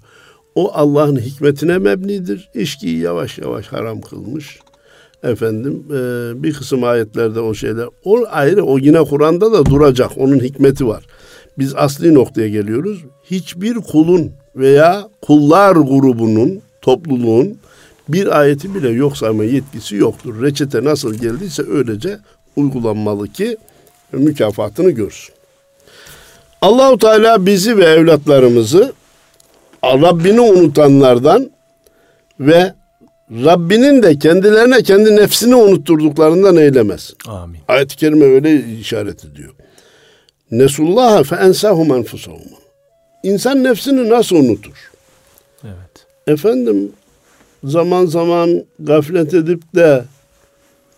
O 0.55 0.71
Allah'ın 0.73 1.19
hikmetine 1.19 1.77
mebnidir. 1.77 2.49
İşkiyi 2.55 2.97
yavaş 2.97 3.37
yavaş 3.37 3.67
haram 3.67 4.01
kılmış. 4.01 4.59
Efendim 5.23 5.83
e, 5.89 5.93
bir 6.43 6.53
kısım 6.53 6.83
ayetlerde 6.83 7.39
o 7.39 7.53
şeyler. 7.53 7.87
O 8.03 8.25
ayrı 8.31 8.63
o 8.63 8.77
yine 8.77 9.03
Kur'an'da 9.03 9.51
da 9.51 9.65
duracak. 9.65 10.11
Onun 10.17 10.39
hikmeti 10.39 10.87
var. 10.87 11.03
Biz 11.57 11.75
asli 11.75 12.13
noktaya 12.13 12.49
geliyoruz. 12.49 13.03
Hiçbir 13.31 13.75
kulun 13.75 14.31
veya 14.55 15.09
kullar 15.21 15.71
grubunun, 15.71 16.61
topluluğun 16.81 17.57
bir 18.09 18.39
ayeti 18.39 18.75
bile 18.75 18.89
yok 18.89 19.17
sayma 19.17 19.43
yetkisi 19.43 19.95
yoktur. 19.95 20.41
Reçete 20.41 20.83
nasıl 20.83 21.13
geldiyse 21.13 21.63
öylece 21.69 22.19
uygulanmalı 22.55 23.27
ki 23.27 23.57
mükafatını 24.11 24.91
görsün. 24.91 25.35
Allahu 26.61 26.97
Teala 26.97 27.45
bizi 27.45 27.77
ve 27.77 27.83
evlatlarımızı 27.85 28.93
Rabbini 29.83 30.41
unutanlardan 30.41 31.51
ve 32.39 32.73
Rabbinin 33.31 34.03
de 34.03 34.19
kendilerine 34.19 34.83
kendi 34.83 35.15
nefsini 35.15 35.55
unutturduklarından 35.55 36.57
eylemez. 36.57 37.13
Amin. 37.27 37.59
Ayet-i 37.67 37.95
kerime 37.95 38.25
öyle 38.25 38.65
işaret 38.79 39.25
ediyor. 39.25 39.53
Nesullaha 40.51 41.23
fe 41.23 41.35
ensahum 41.35 41.93
enfusahum. 41.93 42.60
İnsan 43.23 43.63
nefsini 43.63 44.09
nasıl 44.09 44.35
unutur? 44.35 44.91
Evet. 45.63 46.05
Efendim 46.27 46.91
zaman 47.63 48.05
zaman 48.05 48.63
gaflet 48.79 49.33
edip 49.33 49.75
de 49.75 50.03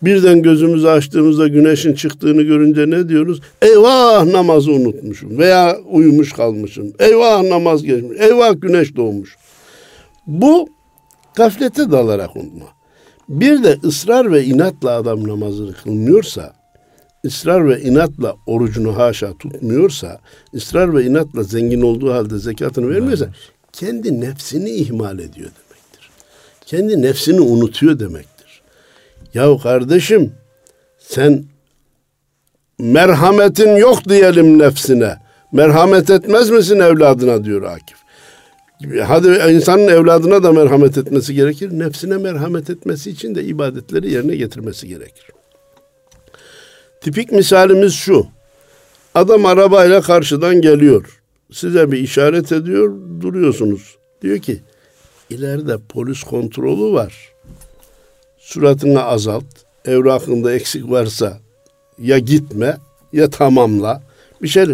birden 0.02 0.42
gözümüzü 0.42 0.86
açtığımızda 0.86 1.48
güneşin 1.48 1.94
çıktığını 1.94 2.42
görünce 2.42 2.90
ne 2.90 3.08
diyoruz? 3.08 3.40
Eyvah 3.62 4.24
namazı 4.24 4.72
unutmuşum 4.72 5.38
veya 5.38 5.76
uyumuş 5.90 6.32
kalmışım. 6.32 6.92
Eyvah 6.98 7.42
namaz 7.42 7.82
geçmiş. 7.82 8.20
Eyvah 8.20 8.60
güneş 8.60 8.96
doğmuş. 8.96 9.36
Bu 10.26 10.68
gaflete 11.34 11.90
dalarak 11.90 12.36
unutma. 12.36 12.66
Bir 13.28 13.64
de 13.64 13.78
ısrar 13.84 14.32
ve 14.32 14.44
inatla 14.44 14.90
adam 14.90 15.28
namazını 15.28 15.72
kılmıyorsa, 15.72 16.52
ısrar 17.24 17.68
ve 17.68 17.80
inatla 17.80 18.36
orucunu 18.46 18.96
haşa 18.96 19.38
tutmuyorsa, 19.38 20.20
ısrar 20.54 20.96
ve 20.96 21.04
inatla 21.04 21.42
zengin 21.42 21.82
olduğu 21.82 22.12
halde 22.12 22.38
zekatını 22.38 22.90
vermiyorsa, 22.90 23.28
kendi 23.72 24.20
nefsini 24.20 24.70
ihmal 24.70 25.18
ediyor 25.18 25.50
demektir. 25.50 26.10
Kendi 26.66 27.02
nefsini 27.02 27.40
unutuyor 27.40 27.98
demek. 27.98 28.26
Ya 29.34 29.58
kardeşim 29.58 30.32
sen 30.98 31.44
merhametin 32.78 33.76
yok 33.76 34.08
diyelim 34.08 34.58
nefsine. 34.58 35.16
Merhamet 35.52 36.10
etmez 36.10 36.50
misin 36.50 36.80
evladına 36.80 37.44
diyor 37.44 37.62
Akif. 37.62 37.96
Hadi 39.06 39.28
insanın 39.54 39.88
evladına 39.88 40.42
da 40.42 40.52
merhamet 40.52 40.98
etmesi 40.98 41.34
gerekir. 41.34 41.70
Nefsine 41.72 42.16
merhamet 42.16 42.70
etmesi 42.70 43.10
için 43.10 43.34
de 43.34 43.44
ibadetleri 43.44 44.12
yerine 44.12 44.36
getirmesi 44.36 44.88
gerekir. 44.88 45.24
Tipik 47.04 47.32
misalimiz 47.32 47.94
şu. 47.94 48.26
Adam 49.14 49.46
arabayla 49.46 50.00
karşıdan 50.00 50.60
geliyor. 50.60 51.20
Size 51.52 51.92
bir 51.92 51.98
işaret 51.98 52.52
ediyor, 52.52 52.94
duruyorsunuz. 53.20 53.96
Diyor 54.22 54.38
ki, 54.38 54.60
ileride 55.30 55.76
polis 55.88 56.22
kontrolü 56.22 56.92
var 56.92 57.32
suratını 58.38 59.02
azalt. 59.02 59.44
Evrakında 59.84 60.52
eksik 60.52 60.90
varsa 60.90 61.38
ya 61.98 62.18
gitme 62.18 62.76
ya 63.12 63.30
tamamla. 63.30 64.02
Bir 64.42 64.48
şey 64.48 64.66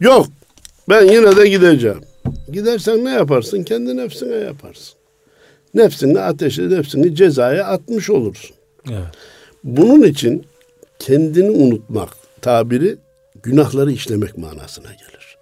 yok. 0.00 0.26
Ben 0.88 1.04
yine 1.04 1.36
de 1.36 1.48
gideceğim. 1.48 2.00
Gidersen 2.52 3.04
ne 3.04 3.10
yaparsın? 3.10 3.62
Kendi 3.62 3.96
nefsine 3.96 4.34
yaparsın. 4.34 4.94
Nefsini 5.74 6.20
ateşe, 6.20 6.70
nefsini 6.70 7.14
cezaya 7.14 7.66
atmış 7.66 8.10
olursun. 8.10 8.56
Evet. 8.90 9.06
Bunun 9.64 10.02
için 10.02 10.46
kendini 11.08 11.50
unutmak 11.50 12.08
tabiri 12.40 12.96
günahları 13.42 13.92
işlemek 13.92 14.38
manasına 14.38 14.88
gelir. 14.88 15.36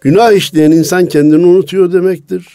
Günah 0.00 0.32
işleyen 0.32 0.70
insan 0.70 1.06
kendini 1.06 1.46
unutuyor 1.46 1.92
demektir. 1.92 2.46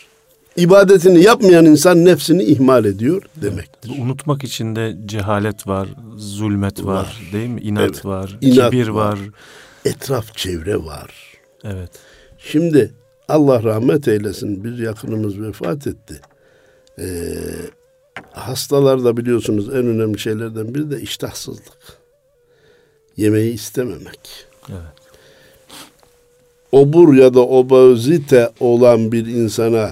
İbadetini 0.58 1.24
yapmayan 1.24 1.66
insan 1.66 2.06
nefsini 2.06 2.44
ihmal 2.44 2.86
ediyor 2.86 3.24
demektir. 3.36 3.92
Bu 3.98 4.02
unutmak 4.02 4.44
içinde 4.44 4.98
cehalet 5.06 5.68
var, 5.68 5.90
zulmet 6.16 6.86
var, 6.86 6.96
Var. 6.96 7.22
değil 7.34 7.50
mi? 7.50 7.62
İnat 7.62 7.82
Evet. 7.84 8.06
var, 8.06 8.38
İnat 8.42 8.72
kibir 8.72 8.88
var. 8.88 9.12
var. 9.12 9.20
Etraf 9.86 10.38
çevre 10.38 10.78
var. 10.78 11.12
Evet. 11.64 11.92
Şimdi 12.38 12.92
Allah 13.28 13.64
rahmet 13.64 14.08
eylesin 14.08 14.64
bir 14.64 14.78
yakınımız 14.78 15.42
vefat 15.42 15.88
etti. 15.88 16.22
Ee, 17.00 17.06
hastalarda 18.32 19.18
biliyorsunuz 19.18 19.70
en 19.70 19.86
önemli 19.88 20.20
şeylerden 20.20 20.76
biri 20.76 20.92
de 20.92 21.02
iştahsızlık. 21.02 22.01
Yemeği 23.22 23.54
istememek. 23.54 24.20
Evet. 24.70 24.80
Obur 26.72 27.14
ya 27.14 27.34
da 27.34 27.42
obezite 27.42 28.50
olan 28.60 29.12
bir 29.12 29.26
insana 29.26 29.92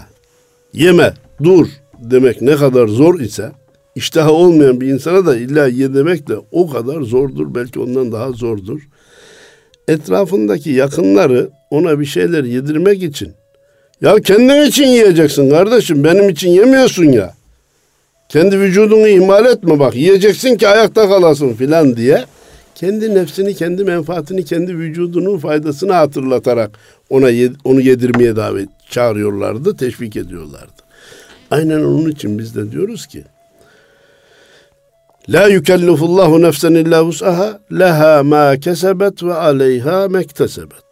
yeme, 0.73 1.13
dur 1.43 1.67
demek 1.99 2.41
ne 2.41 2.55
kadar 2.55 2.87
zor 2.87 3.19
ise 3.19 3.51
iştahı 3.95 4.31
olmayan 4.31 4.81
bir 4.81 4.87
insana 4.87 5.25
da 5.25 5.37
illa 5.37 5.67
ye 5.67 5.93
demek 5.93 6.27
de 6.27 6.33
o 6.51 6.69
kadar 6.69 7.01
zordur. 7.01 7.55
Belki 7.55 7.79
ondan 7.79 8.11
daha 8.11 8.31
zordur. 8.31 8.81
Etrafındaki 9.87 10.69
yakınları 10.69 11.49
ona 11.69 11.99
bir 11.99 12.05
şeyler 12.05 12.43
yedirmek 12.43 13.03
için 13.03 13.33
ya 14.01 14.15
kendin 14.15 14.61
için 14.61 14.87
yiyeceksin 14.87 15.49
kardeşim 15.49 16.03
benim 16.03 16.29
için 16.29 16.49
yemiyorsun 16.49 17.05
ya. 17.05 17.33
Kendi 18.29 18.59
vücudunu 18.59 19.07
ihmal 19.07 19.45
etme 19.45 19.79
bak 19.79 19.95
yiyeceksin 19.95 20.57
ki 20.57 20.67
ayakta 20.67 21.09
kalasın 21.09 21.53
filan 21.53 21.97
diye 21.97 22.25
kendi 22.79 23.15
nefsini, 23.15 23.55
kendi 23.55 23.83
menfaatini, 23.83 24.45
kendi 24.45 24.77
vücudunun 24.77 25.37
faydasını 25.37 25.93
hatırlatarak 25.93 26.71
ona 27.09 27.27
onu 27.63 27.81
yedirmeye 27.81 28.35
davet 28.35 28.69
çağırıyorlardı, 28.89 29.77
teşvik 29.77 30.15
ediyorlardı. 30.15 30.81
Aynen 31.51 31.79
onun 31.79 32.09
için 32.09 32.39
biz 32.39 32.55
de 32.55 32.71
diyoruz 32.71 33.07
ki 33.07 33.23
La 35.29 35.47
yükellifullahu 35.47 36.41
nefsen 36.41 36.73
illa 36.73 37.05
vus'aha 37.05 37.59
leha 37.71 38.23
ma 38.23 38.57
kesebet 38.57 39.23
ve 39.23 39.33
aleyha 39.33 40.07
mektesebet. 40.07 40.83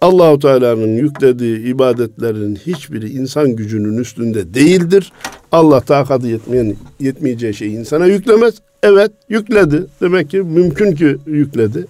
Allahu 0.00 0.38
Teala'nın 0.38 0.96
yüklediği 0.96 1.58
ibadetlerin 1.58 2.56
hiçbiri 2.56 3.10
insan 3.10 3.56
gücünün 3.56 3.98
üstünde 3.98 4.54
değildir. 4.54 5.12
Allah 5.52 5.80
takatı 5.80 6.26
yetmeyen, 6.26 6.76
yetmeyeceği 7.00 7.54
şeyi 7.54 7.70
insana 7.70 8.06
yüklemez. 8.06 8.54
Evet 8.86 9.12
yükledi. 9.28 9.86
Demek 10.00 10.30
ki 10.30 10.36
mümkün 10.36 10.94
ki 10.94 11.16
yükledi. 11.26 11.86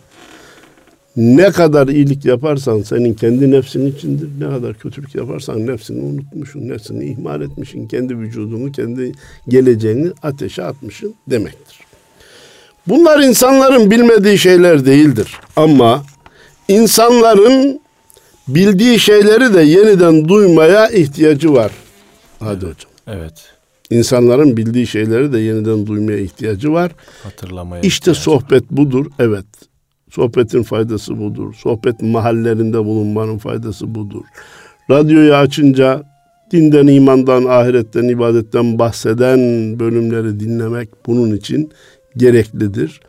Ne 1.16 1.50
kadar 1.50 1.88
iyilik 1.88 2.24
yaparsan 2.24 2.82
senin 2.82 3.14
kendi 3.14 3.50
nefsin 3.50 3.86
içindir. 3.86 4.28
Ne 4.40 4.48
kadar 4.48 4.74
kötülük 4.74 5.14
yaparsan 5.14 5.66
nefsini 5.66 6.00
unutmuşsun, 6.00 6.68
nefsini 6.68 7.04
ihmal 7.04 7.40
etmişsin. 7.42 7.88
Kendi 7.88 8.18
vücudunu, 8.18 8.72
kendi 8.72 9.12
geleceğini 9.48 10.08
ateşe 10.22 10.64
atmışsın 10.64 11.14
demektir. 11.30 11.80
Bunlar 12.86 13.20
insanların 13.20 13.90
bilmediği 13.90 14.38
şeyler 14.38 14.86
değildir. 14.86 15.40
Ama 15.56 16.02
insanların 16.68 17.80
bildiği 18.48 18.98
şeyleri 18.98 19.54
de 19.54 19.60
yeniden 19.60 20.28
duymaya 20.28 20.88
ihtiyacı 20.88 21.52
var. 21.52 21.72
Hadi 22.38 22.66
hocam. 22.66 22.90
Evet. 23.06 23.55
İnsanların 23.90 24.56
bildiği 24.56 24.86
şeyleri 24.86 25.32
de 25.32 25.38
yeniden 25.38 25.86
duymaya 25.86 26.18
ihtiyacı 26.18 26.72
var. 26.72 26.92
Hatırlamaya. 27.22 27.82
İşte 27.82 28.10
ihtiyacı 28.10 28.20
sohbet 28.20 28.70
budur. 28.70 29.06
Evet. 29.18 29.46
Sohbetin 30.10 30.62
faydası 30.62 31.18
budur. 31.18 31.54
Sohbet 31.54 32.02
mahallerinde 32.02 32.84
bulunmanın 32.84 33.38
faydası 33.38 33.94
budur. 33.94 34.24
Radyoyu 34.90 35.34
açınca 35.34 36.02
dinden, 36.50 36.86
imandan, 36.86 37.44
ahiretten, 37.44 38.08
ibadetten 38.08 38.78
bahseden 38.78 39.38
bölümleri 39.80 40.40
dinlemek 40.40 40.88
bunun 41.06 41.36
için 41.36 41.72
gereklidir. 42.16 43.00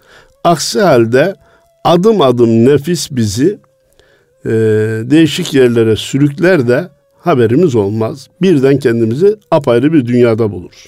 Aksi 0.44 0.82
halde 0.82 1.36
adım 1.84 2.22
adım 2.22 2.66
nefis 2.66 3.12
bizi 3.12 3.60
e, 4.46 4.50
değişik 5.04 5.54
yerlere 5.54 5.96
sürükler 5.96 6.68
de 6.68 6.90
haberimiz 7.28 7.76
olmaz. 7.76 8.28
Birden 8.42 8.80
kendimizi 8.80 9.36
apayrı 9.52 9.94
bir 9.94 10.06
dünyada 10.06 10.52
buluruz. 10.52 10.86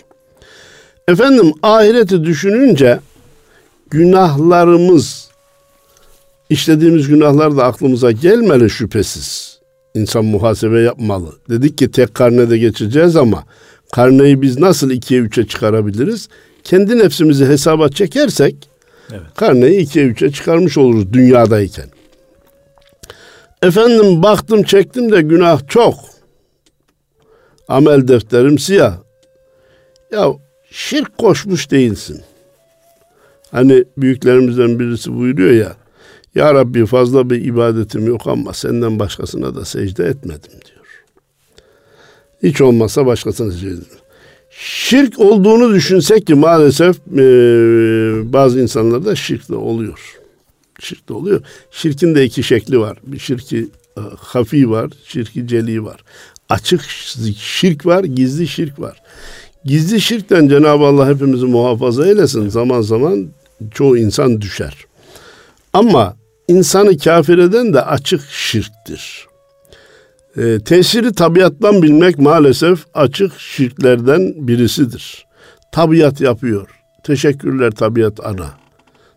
Efendim 1.07 1.53
ahireti 1.63 2.23
düşününce 2.23 2.99
günahlarımız 3.89 5.29
işlediğimiz 6.49 7.07
günahlar 7.07 7.57
da 7.57 7.63
aklımıza 7.63 8.11
gelmeli 8.11 8.69
şüphesiz. 8.69 9.59
İnsan 9.95 10.25
muhasebe 10.25 10.81
yapmalı. 10.81 11.35
Dedik 11.49 11.77
ki 11.77 11.91
tek 11.91 12.13
karnede 12.13 12.57
geçeceğiz 12.57 13.15
ama 13.15 13.43
karneyi 13.91 14.41
biz 14.41 14.59
nasıl 14.59 14.91
ikiye 14.91 15.21
üçe 15.21 15.47
çıkarabiliriz? 15.47 16.29
Kendi 16.63 16.97
nefsimizi 16.97 17.45
hesaba 17.45 17.89
çekersek 17.89 18.55
Evet. 19.11 19.21
karneyi 19.35 19.79
ikiye 19.79 20.05
üçe 20.05 20.31
çıkarmış 20.31 20.77
oluruz 20.77 21.13
dünyadayken. 21.13 21.85
Efendim 23.61 24.23
baktım 24.23 24.63
çektim 24.63 25.11
de 25.11 25.21
günah 25.21 25.67
çok. 25.67 25.95
Amel 27.69 28.07
defterim 28.07 28.59
siyah. 28.59 28.97
Ya 30.11 30.33
şirk 30.71 31.17
koşmuş 31.17 31.71
değilsin. 31.71 32.21
Hani 33.51 33.83
büyüklerimizden 33.97 34.79
birisi 34.79 35.15
buyuruyor 35.15 35.51
ya. 35.51 35.75
Ya 36.35 36.53
Rabbi 36.53 36.85
fazla 36.85 37.29
bir 37.29 37.45
ibadetim 37.45 38.07
yok 38.07 38.27
ama 38.27 38.53
senden 38.53 38.99
başkasına 38.99 39.55
da 39.55 39.65
secde 39.65 40.05
etmedim 40.05 40.51
diyor. 40.51 40.85
Hiç 42.43 42.61
olmazsa 42.61 43.05
başkasına 43.05 43.51
secde 43.51 43.67
etmedim. 43.67 43.97
Şirk 44.49 45.19
olduğunu 45.19 45.73
düşünsek 45.73 46.27
ki 46.27 46.35
maalesef 46.35 46.95
e, 46.97 47.23
bazı 48.33 48.61
insanlarda 48.61 49.15
şirk 49.15 49.49
de 49.49 49.55
oluyor. 49.55 50.19
Şirk 50.79 51.09
de 51.09 51.13
oluyor. 51.13 51.41
Şirkin 51.71 52.15
de 52.15 52.25
iki 52.25 52.43
şekli 52.43 52.79
var. 52.79 52.97
Bir 53.03 53.19
şirki 53.19 53.67
e, 53.97 54.01
hafi 54.17 54.69
var, 54.69 54.91
şirki 55.05 55.47
celi 55.47 55.83
var. 55.83 56.03
Açık 56.49 56.81
şirk 57.37 57.85
var, 57.85 58.03
gizli 58.03 58.47
şirk 58.47 58.79
var. 58.79 59.01
Gizli 59.65 60.01
şirkten 60.01 60.47
Cenab-ı 60.47 60.85
Allah 60.85 61.09
hepimizi 61.09 61.45
muhafaza 61.45 62.07
eylesin. 62.07 62.49
Zaman 62.49 62.81
zaman 62.81 63.27
çoğu 63.71 63.97
insan 63.97 64.41
düşer. 64.41 64.73
Ama 65.73 66.15
insanı 66.47 66.97
kafir 66.97 67.37
eden 67.37 67.73
de 67.73 67.81
açık 67.81 68.21
şirktir. 68.31 69.27
E, 70.37 70.59
tesiri 70.59 71.13
tabiattan 71.13 71.81
bilmek 71.81 72.19
maalesef 72.19 72.85
açık 72.93 73.39
şirklerden 73.39 74.47
birisidir. 74.47 75.25
Tabiat 75.71 76.21
yapıyor. 76.21 76.69
Teşekkürler 77.03 77.71
tabiat 77.71 78.25
ana. 78.25 78.49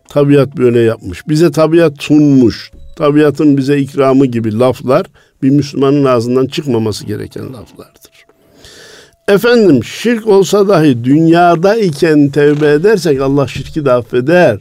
Tabiat 0.09 0.57
böyle 0.57 0.79
yapmış. 0.79 1.27
Bize 1.27 1.51
tabiat 1.51 1.93
sunmuş. 2.03 2.71
Tabiatın 2.95 3.57
bize 3.57 3.79
ikramı 3.79 4.25
gibi 4.25 4.59
laflar 4.59 5.05
bir 5.43 5.49
Müslümanın 5.49 6.05
ağzından 6.05 6.47
çıkmaması 6.47 7.05
gereken 7.05 7.43
laflardır. 7.53 8.03
Efendim 9.27 9.83
şirk 9.83 10.27
olsa 10.27 10.67
dahi 10.67 11.03
dünyada 11.03 11.75
iken 11.75 12.29
tevbe 12.29 12.71
edersek 12.71 13.21
Allah 13.21 13.47
şirki 13.47 13.85
de 13.85 13.91
affeder. 13.91 14.59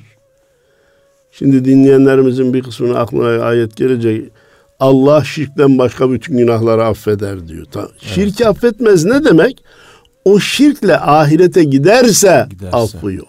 Şimdi 1.33 1.65
dinleyenlerimizin 1.65 2.55
bir 2.55 2.63
kısmına 2.63 2.99
aklına 2.99 3.45
ayet 3.45 3.77
gelecek. 3.77 4.25
Allah 4.81 5.25
şirkten 5.25 5.79
başka 5.79 6.11
bütün 6.11 6.39
günahları 6.39 6.85
affeder 6.85 7.49
diyor. 7.49 7.65
Ta- 7.65 7.89
Şirki 7.99 8.49
affetmez 8.49 9.05
ne 9.05 9.25
demek? 9.25 9.65
O 10.25 10.39
şirkle 10.41 10.99
ahirete 11.01 11.65
giderse, 11.65 12.47
Giderse. 12.51 12.77
affı 12.77 13.13
yok. 13.13 13.29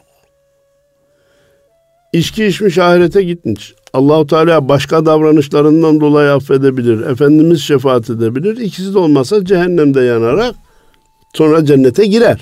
İçki 2.14 2.46
içmiş 2.46 2.78
ahirete 2.78 3.24
gitmiş. 3.24 3.74
Allahu 3.94 4.28
Teala 4.28 4.70
başka 4.70 5.06
davranışlarından 5.06 6.02
dolayı 6.02 6.32
affedebilir. 6.32 7.02
Efendimiz 7.02 7.62
şefaat 7.62 8.10
edebilir. 8.10 8.58
İkisi 8.58 8.94
de 8.94 9.00
olmasa 9.00 9.46
cehennemde 9.46 10.02
yanarak 10.02 10.56
sonra 11.34 11.66
cennete 11.66 12.06
girer. 12.06 12.42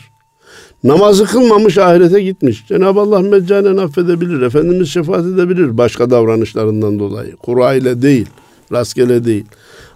Namazı 0.83 1.25
kılmamış 1.25 1.77
ahirete 1.77 2.21
gitmiş. 2.21 2.67
Cenab-ı 2.67 2.99
Allah 2.99 3.19
meccanen 3.19 3.77
affedebilir. 3.77 4.41
Efendimiz 4.41 4.89
şefaat 4.89 5.25
edebilir 5.25 5.77
başka 5.77 6.09
davranışlarından 6.09 6.99
dolayı. 6.99 7.35
Kura 7.35 7.73
ile 7.73 8.01
değil, 8.01 8.27
rastgele 8.71 9.25
değil. 9.25 9.45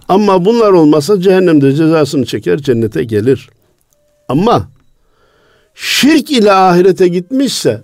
Ama 0.08 0.44
bunlar 0.44 0.72
olmasa 0.72 1.20
cehennemde 1.20 1.72
cezasını 1.72 2.26
çeker, 2.26 2.58
cennete 2.58 3.04
gelir. 3.04 3.50
Ama 4.28 4.68
şirk 5.74 6.30
ile 6.30 6.52
ahirete 6.52 7.08
gitmişse 7.08 7.82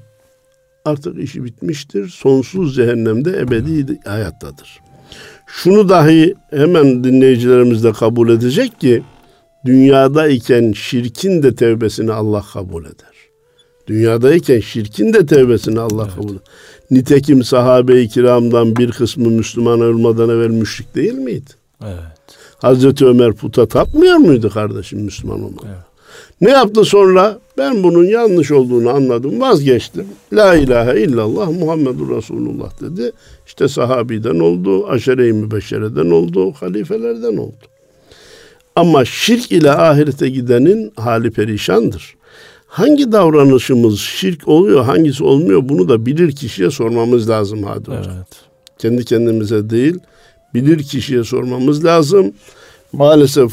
artık 0.85 1.18
işi 1.18 1.45
bitmiştir. 1.45 2.09
Sonsuz 2.09 2.76
cehennemde 2.76 3.39
ebedi 3.39 3.99
hayattadır. 4.05 4.80
Şunu 5.47 5.89
dahi 5.89 6.35
hemen 6.51 7.05
dinleyicilerimiz 7.05 7.85
de 7.85 7.93
kabul 7.93 8.28
edecek 8.28 8.80
ki 8.80 9.03
dünyadayken 9.64 10.72
şirkin 10.72 11.43
de 11.43 11.55
tevbesini 11.55 12.12
Allah 12.12 12.45
kabul 12.53 12.85
eder. 12.85 13.12
Dünyadayken 13.87 14.61
şirkin 14.61 15.12
de 15.12 15.26
tevbesini 15.26 15.80
Allah 15.80 16.05
evet. 16.05 16.14
kabul 16.14 16.30
eder. 16.30 16.43
Nitekim 16.91 17.45
sahabe-i 17.45 18.09
kiramdan 18.09 18.76
bir 18.76 18.91
kısmı 18.93 19.30
Müslüman 19.30 19.80
olmadan 19.80 20.28
evvel 20.28 20.51
müşrik 20.51 20.95
değil 20.95 21.14
miydi? 21.14 21.51
Evet. 21.85 22.37
Hazreti 22.59 23.07
Ömer 23.07 23.33
puta 23.33 23.66
tapmıyor 23.66 24.16
muydu 24.16 24.51
kardeşim 24.51 25.01
Müslüman 25.01 25.43
olmadan? 25.43 25.68
Evet. 25.68 25.85
Ne 26.41 26.51
yaptı 26.51 26.85
sonra? 26.85 27.39
Ben 27.59 27.82
bunun 27.82 28.05
yanlış 28.05 28.50
olduğunu 28.50 28.90
anladım, 28.90 29.40
vazgeçtim. 29.40 30.07
La 30.32 30.55
ilahe 30.55 31.00
illallah 31.00 31.50
Muhammedur 31.50 32.16
Resulullah 32.16 32.80
dedi. 32.80 33.12
İşte 33.46 33.68
sahabiden 33.68 34.38
oldu, 34.38 34.86
aşere-i 34.86 35.32
mübeşşereden 35.32 36.11
oldu, 36.11 36.53
halifelerden 36.53 37.36
oldu. 37.36 37.64
Ama 38.76 39.05
şirk 39.05 39.53
ile 39.53 39.70
ahirete 39.70 40.28
gidenin 40.28 40.92
hali 40.96 41.30
perişandır. 41.30 42.14
Hangi 42.66 43.12
davranışımız 43.12 43.98
şirk 44.00 44.48
oluyor, 44.48 44.84
hangisi 44.84 45.24
olmuyor 45.24 45.68
bunu 45.68 45.88
da 45.88 46.07
bilir 46.07 46.32
kişiye 46.32 46.70
sormamız 46.70 47.28
lazım 47.28 47.62
hadi 47.62 47.90
hocam. 47.90 48.14
Evet. 48.16 48.26
Kendi 48.78 49.05
kendimize 49.05 49.70
değil, 49.70 49.98
bilir 50.55 50.82
kişiye 50.82 51.24
sormamız 51.24 51.84
lazım. 51.84 52.32
Maalesef 52.92 53.53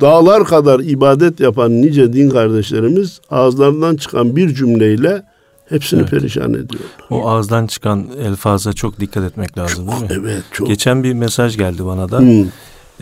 dağlar 0.00 0.44
kadar 0.44 0.80
ibadet 0.80 1.40
yapan 1.40 1.82
nice 1.82 2.12
din 2.12 2.30
kardeşlerimiz 2.30 3.20
ağızlarından 3.30 3.96
çıkan 3.96 4.36
bir 4.36 4.54
cümleyle 4.54 5.22
hepsini 5.68 6.00
evet. 6.00 6.10
perişan 6.10 6.50
ediyorlar. 6.50 6.90
O 7.10 7.28
ağızdan 7.28 7.66
çıkan 7.66 8.06
elfaza 8.20 8.72
çok 8.72 9.00
dikkat 9.00 9.24
etmek 9.24 9.58
lazım 9.58 9.88
değil 9.88 10.00
mi? 10.00 10.08
Evet 10.10 10.42
çok. 10.52 10.66
Geçen 10.68 11.04
bir 11.04 11.12
mesaj 11.12 11.56
geldi 11.56 11.86
bana 11.86 12.10
da. 12.10 12.18
Hmm 12.18 12.44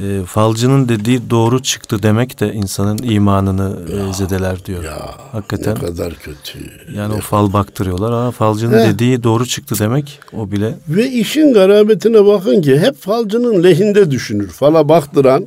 e, 0.03 0.22
falcının 0.26 0.88
dediği 0.88 1.30
doğru 1.30 1.62
çıktı 1.62 2.03
demek 2.03 2.40
de 2.40 2.53
insanın 2.53 2.99
imanını 3.03 3.76
e, 3.92 3.97
ya, 3.97 4.12
zedeler 4.12 4.64
diyor. 4.64 4.84
Ya, 4.84 5.11
Hakikaten. 5.32 5.74
Ne 5.74 5.78
kadar 5.80 6.14
kötü. 6.14 6.59
Yani 6.94 7.14
ne 7.14 7.16
o 7.16 7.20
fal 7.20 7.53
baktırıyorlar. 7.53 8.12
Aa, 8.12 8.30
falcının 8.30 8.78
He. 8.78 8.88
dediği 8.88 9.22
doğru 9.22 9.47
çıktı 9.47 9.74
demek 9.78 10.20
o 10.32 10.51
bile. 10.51 10.74
Ve 10.88 11.11
işin 11.11 11.53
garabetine 11.55 12.26
bakın 12.26 12.62
ki 12.62 12.78
hep 12.78 12.97
falcının 13.03 13.62
lehinde 13.62 14.11
düşünür. 14.11 14.49
Fala 14.49 14.88
baktıran 14.88 15.47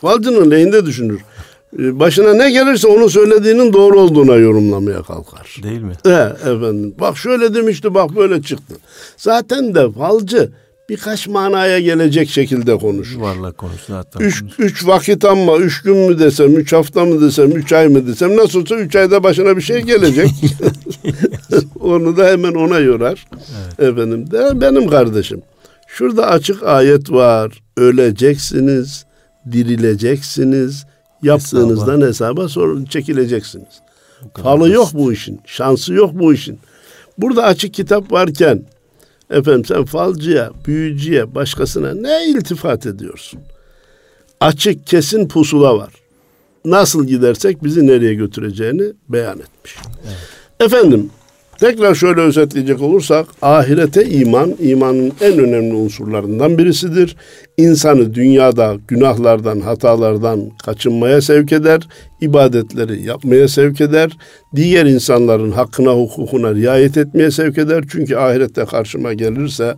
falcının 0.00 0.50
lehinde 0.50 0.86
düşünür. 0.86 1.20
E, 1.78 1.98
başına 2.00 2.34
ne 2.34 2.50
gelirse 2.50 2.88
onu 2.88 3.10
söylediğinin 3.10 3.72
doğru 3.72 4.00
olduğuna 4.00 4.34
yorumlamaya 4.34 5.02
kalkar. 5.02 5.56
Değil 5.62 5.82
mi? 5.82 5.92
He, 6.04 6.10
efendim. 6.50 6.94
Bak 7.00 7.18
şöyle 7.18 7.54
demişti 7.54 7.94
bak 7.94 8.16
böyle 8.16 8.42
çıktı. 8.42 8.74
Zaten 9.16 9.74
de 9.74 9.90
falcı 9.92 10.50
birkaç 10.88 11.28
manaya 11.28 11.80
gelecek 11.80 12.30
şekilde 12.30 12.76
konuşur. 12.76 13.16
Yuvarlak 13.16 13.58
konuşur 13.58 13.94
hatta. 13.94 14.24
Üç, 14.24 14.44
üç 14.58 14.86
vakit 14.86 15.24
ama 15.24 15.56
üç 15.56 15.82
gün 15.82 15.96
mü 15.96 16.18
desem, 16.18 16.56
üç 16.56 16.72
hafta 16.72 17.04
mı 17.04 17.20
desem, 17.20 17.50
üç 17.50 17.72
ay 17.72 17.88
mı 17.88 18.06
desem 18.06 18.36
nasılsa 18.36 18.74
üç 18.74 18.96
ayda 18.96 19.22
başına 19.22 19.56
bir 19.56 19.62
şey 19.62 19.80
gelecek. 19.80 20.30
Onu 21.80 22.16
da 22.16 22.26
hemen 22.26 22.54
ona 22.54 22.78
yorar. 22.78 23.26
Evet. 23.78 23.90
Efendim 23.92 24.30
de 24.30 24.60
benim 24.60 24.88
kardeşim. 24.88 25.42
Şurada 25.86 26.26
açık 26.26 26.62
ayet 26.62 27.10
var. 27.10 27.62
Öleceksiniz, 27.76 29.04
dirileceksiniz, 29.52 30.86
yaptığınızdan 31.22 32.00
hesaba, 32.00 32.06
hesaba 32.06 32.48
sorun 32.48 32.84
çekileceksiniz. 32.84 33.80
Falı 34.42 34.70
yok 34.70 34.88
bu 34.92 35.12
işin, 35.12 35.40
şansı 35.46 35.94
yok 35.94 36.10
bu 36.14 36.34
işin. 36.34 36.58
Burada 37.18 37.44
açık 37.44 37.74
kitap 37.74 38.12
varken 38.12 38.62
Efendim 39.30 39.64
sen 39.64 39.84
falcıya, 39.84 40.50
büyücüye, 40.66 41.34
başkasına 41.34 41.94
ne 41.94 42.26
iltifat 42.26 42.86
ediyorsun? 42.86 43.40
Açık 44.40 44.86
kesin 44.86 45.28
pusula 45.28 45.78
var. 45.78 45.92
Nasıl 46.64 47.06
gidersek 47.06 47.64
bizi 47.64 47.86
nereye 47.86 48.14
götüreceğini 48.14 48.92
beyan 49.08 49.38
etmiş. 49.38 49.76
Evet. 50.06 50.16
Efendim 50.60 51.10
tekrar 51.64 51.94
şöyle 51.94 52.20
özetleyecek 52.20 52.82
olursak 52.82 53.26
ahirete 53.42 54.04
iman 54.04 54.54
imanın 54.60 55.12
en 55.20 55.38
önemli 55.38 55.74
unsurlarından 55.74 56.58
birisidir. 56.58 57.16
İnsanı 57.56 58.14
dünyada 58.14 58.76
günahlardan, 58.88 59.60
hatalardan 59.60 60.50
kaçınmaya 60.64 61.20
sevk 61.20 61.52
eder, 61.52 61.88
ibadetleri 62.20 63.06
yapmaya 63.06 63.48
sevk 63.48 63.80
eder, 63.80 64.10
diğer 64.56 64.86
insanların 64.86 65.50
hakkına, 65.50 65.90
hukukuna 65.90 66.54
riayet 66.54 66.96
etmeye 66.96 67.30
sevk 67.30 67.58
eder. 67.58 67.84
Çünkü 67.90 68.16
ahirette 68.16 68.64
karşıma 68.64 69.12
gelirse 69.12 69.74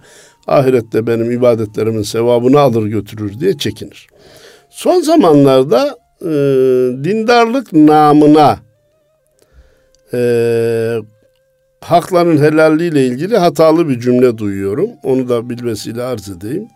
ahirette 0.46 1.06
benim 1.06 1.30
ibadetlerimin 1.30 2.02
sevabını 2.02 2.60
alır 2.60 2.86
götürür 2.86 3.40
diye 3.40 3.58
çekinir. 3.58 4.06
Son 4.70 5.00
zamanlarda 5.00 5.96
e, 6.22 6.30
dindarlık 7.04 7.72
namına 7.72 8.58
e, 10.14 10.18
hakların 11.86 12.38
helalliğiyle 12.38 13.06
ilgili 13.06 13.36
hatalı 13.36 13.88
bir 13.88 14.00
cümle 14.00 14.38
duyuyorum. 14.38 14.90
Onu 15.02 15.28
da 15.28 15.50
bilmesiyle 15.50 16.02
arz 16.02 16.28
edeyim. 16.28 16.68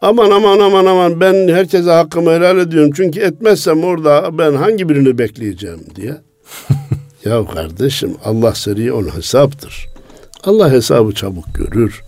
Aman 0.00 0.30
aman 0.30 0.58
aman 0.58 0.86
aman 0.86 1.20
ben 1.20 1.48
herkese 1.48 1.90
hakkımı 1.90 2.30
helal 2.30 2.58
ediyorum. 2.58 2.90
Çünkü 2.96 3.20
etmezsem 3.20 3.84
orada 3.84 4.38
ben 4.38 4.52
hangi 4.52 4.88
birini 4.88 5.18
bekleyeceğim 5.18 5.80
diye. 5.96 6.16
ya 7.24 7.46
kardeşim 7.46 8.14
Allah 8.24 8.54
seri 8.54 8.92
on 8.92 9.16
hesaptır. 9.16 9.86
Allah 10.44 10.72
hesabı 10.72 11.12
çabuk 11.12 11.44
görür. 11.54 12.02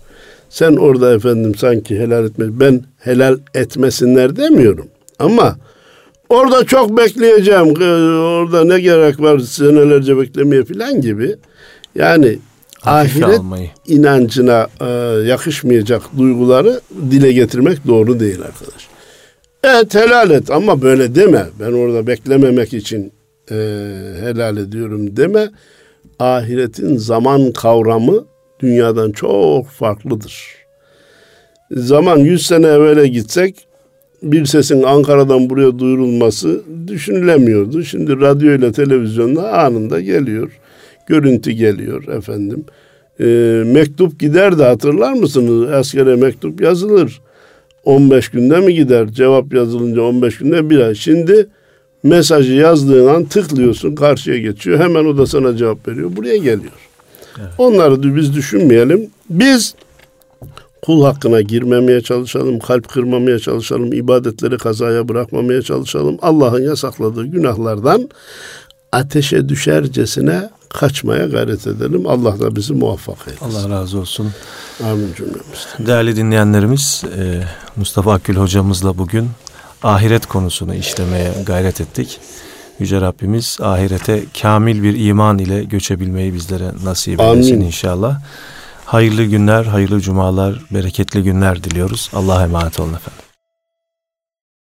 Sen 0.49 0.75
orada 0.75 1.13
efendim 1.13 1.55
sanki 1.55 1.99
helal 1.99 2.25
etme 2.25 2.45
ben 2.59 2.81
helal 2.97 3.39
etmesinler 3.53 4.35
demiyorum. 4.35 4.87
Ama 5.19 5.55
orada 6.29 6.65
çok 6.65 6.97
bekleyeceğim. 6.97 7.67
Orada 8.21 8.63
ne 8.63 8.79
gerek 8.79 9.21
var 9.21 9.39
senelerce 9.39 10.17
beklemeye 10.17 10.63
falan 10.63 11.01
gibi. 11.01 11.35
Yani 11.95 12.39
Hafife 12.81 13.25
ahiret 13.25 13.39
almayı. 13.39 13.69
inancına 13.87 14.67
e, 14.81 14.85
yakışmayacak 15.27 16.01
duyguları 16.17 16.81
dile 17.11 17.31
getirmek 17.33 17.87
doğru 17.87 18.19
değil 18.19 18.41
arkadaş. 18.41 18.87
Evet 19.63 19.95
helal 19.95 20.31
et 20.31 20.51
ama 20.51 20.81
böyle 20.81 21.15
deme. 21.15 21.45
Ben 21.59 21.71
orada 21.71 22.07
beklememek 22.07 22.73
için 22.73 23.13
e, 23.51 23.55
helal 24.19 24.57
ediyorum 24.57 25.17
deme. 25.17 25.49
Ahiretin 26.19 26.97
zaman 26.97 27.51
kavramı 27.51 28.25
dünyadan 28.59 29.11
çok 29.11 29.67
farklıdır. 29.67 30.55
Zaman 31.71 32.17
100 32.17 32.45
sene 32.45 32.67
evvele 32.67 33.07
gitsek 33.07 33.67
bir 34.23 34.45
sesin 34.45 34.83
Ankara'dan 34.83 35.49
buraya 35.49 35.79
duyurulması 35.79 36.61
düşünülemiyordu. 36.87 37.83
Şimdi 37.83 38.21
radyo 38.21 38.51
ile 38.55 38.71
televizyonda 38.71 39.53
anında 39.53 40.01
geliyor 40.01 40.51
görüntü 41.07 41.51
geliyor 41.51 42.07
efendim. 42.07 42.65
E, 43.19 43.25
mektup 43.65 44.19
gider 44.19 44.59
de 44.59 44.63
hatırlar 44.63 45.13
mısınız? 45.13 45.71
Askere 45.71 46.15
mektup 46.15 46.61
yazılır. 46.61 47.21
15 47.85 48.29
günde 48.29 48.59
mi 48.59 48.73
gider? 48.73 49.07
Cevap 49.07 49.53
yazılınca 49.53 50.01
15 50.01 50.37
günde 50.37 50.69
bir 50.69 50.79
ay. 50.79 50.95
Şimdi 50.95 51.47
mesajı 52.03 52.53
yazdığın 52.53 53.07
an 53.07 53.25
tıklıyorsun 53.25 53.95
karşıya 53.95 54.37
geçiyor. 54.37 54.79
Hemen 54.79 55.05
o 55.05 55.17
da 55.17 55.25
sana 55.25 55.57
cevap 55.57 55.87
veriyor. 55.87 56.15
Buraya 56.15 56.37
geliyor. 56.37 56.73
Evet. 57.39 57.49
Onları 57.57 58.15
biz 58.15 58.35
düşünmeyelim. 58.35 59.09
Biz 59.29 59.75
kul 60.81 61.03
hakkına 61.03 61.41
girmemeye 61.41 62.01
çalışalım, 62.01 62.59
kalp 62.59 62.89
kırmamaya 62.89 63.39
çalışalım, 63.39 63.93
ibadetleri 63.93 64.57
kazaya 64.57 65.07
bırakmamaya 65.09 65.61
çalışalım. 65.61 66.17
Allah'ın 66.21 66.61
yasakladığı 66.61 67.25
günahlardan 67.25 68.09
ateşe 68.91 69.49
düşercesine 69.49 70.49
kaçmaya 70.69 71.25
gayret 71.25 71.67
edelim. 71.67 72.07
Allah 72.07 72.39
da 72.39 72.55
bizi 72.55 72.73
muvaffak 72.73 73.17
eylesin. 73.27 73.45
Allah 73.45 73.69
razı 73.69 73.99
olsun. 73.99 74.31
Amin 74.83 75.13
cümlemizden. 75.17 75.87
Değerli 75.87 76.15
dinleyenlerimiz 76.15 77.03
e, 77.17 77.43
Mustafa 77.75 78.13
Akgül 78.13 78.35
hocamızla 78.35 78.97
bugün 78.97 79.29
ahiret 79.83 80.25
konusunu 80.25 80.75
işlemeye 80.75 81.31
gayret 81.45 81.81
ettik. 81.81 82.19
Yüce 82.79 83.01
Rabbimiz 83.01 83.57
ahirete 83.61 84.23
kamil 84.41 84.83
bir 84.83 85.05
iman 85.07 85.37
ile 85.39 85.63
göçebilmeyi 85.63 86.33
bizlere 86.33 86.71
nasip 86.83 87.19
eylesin 87.19 87.61
inşallah. 87.61 88.19
Hayırlı 88.85 89.23
günler, 89.23 89.65
hayırlı 89.65 90.01
cumalar, 90.01 90.61
bereketli 90.71 91.23
günler 91.23 91.63
diliyoruz. 91.63 92.09
Allah'a 92.13 92.43
emanet 92.43 92.79
olun 92.79 92.93
efendim. 92.93 93.24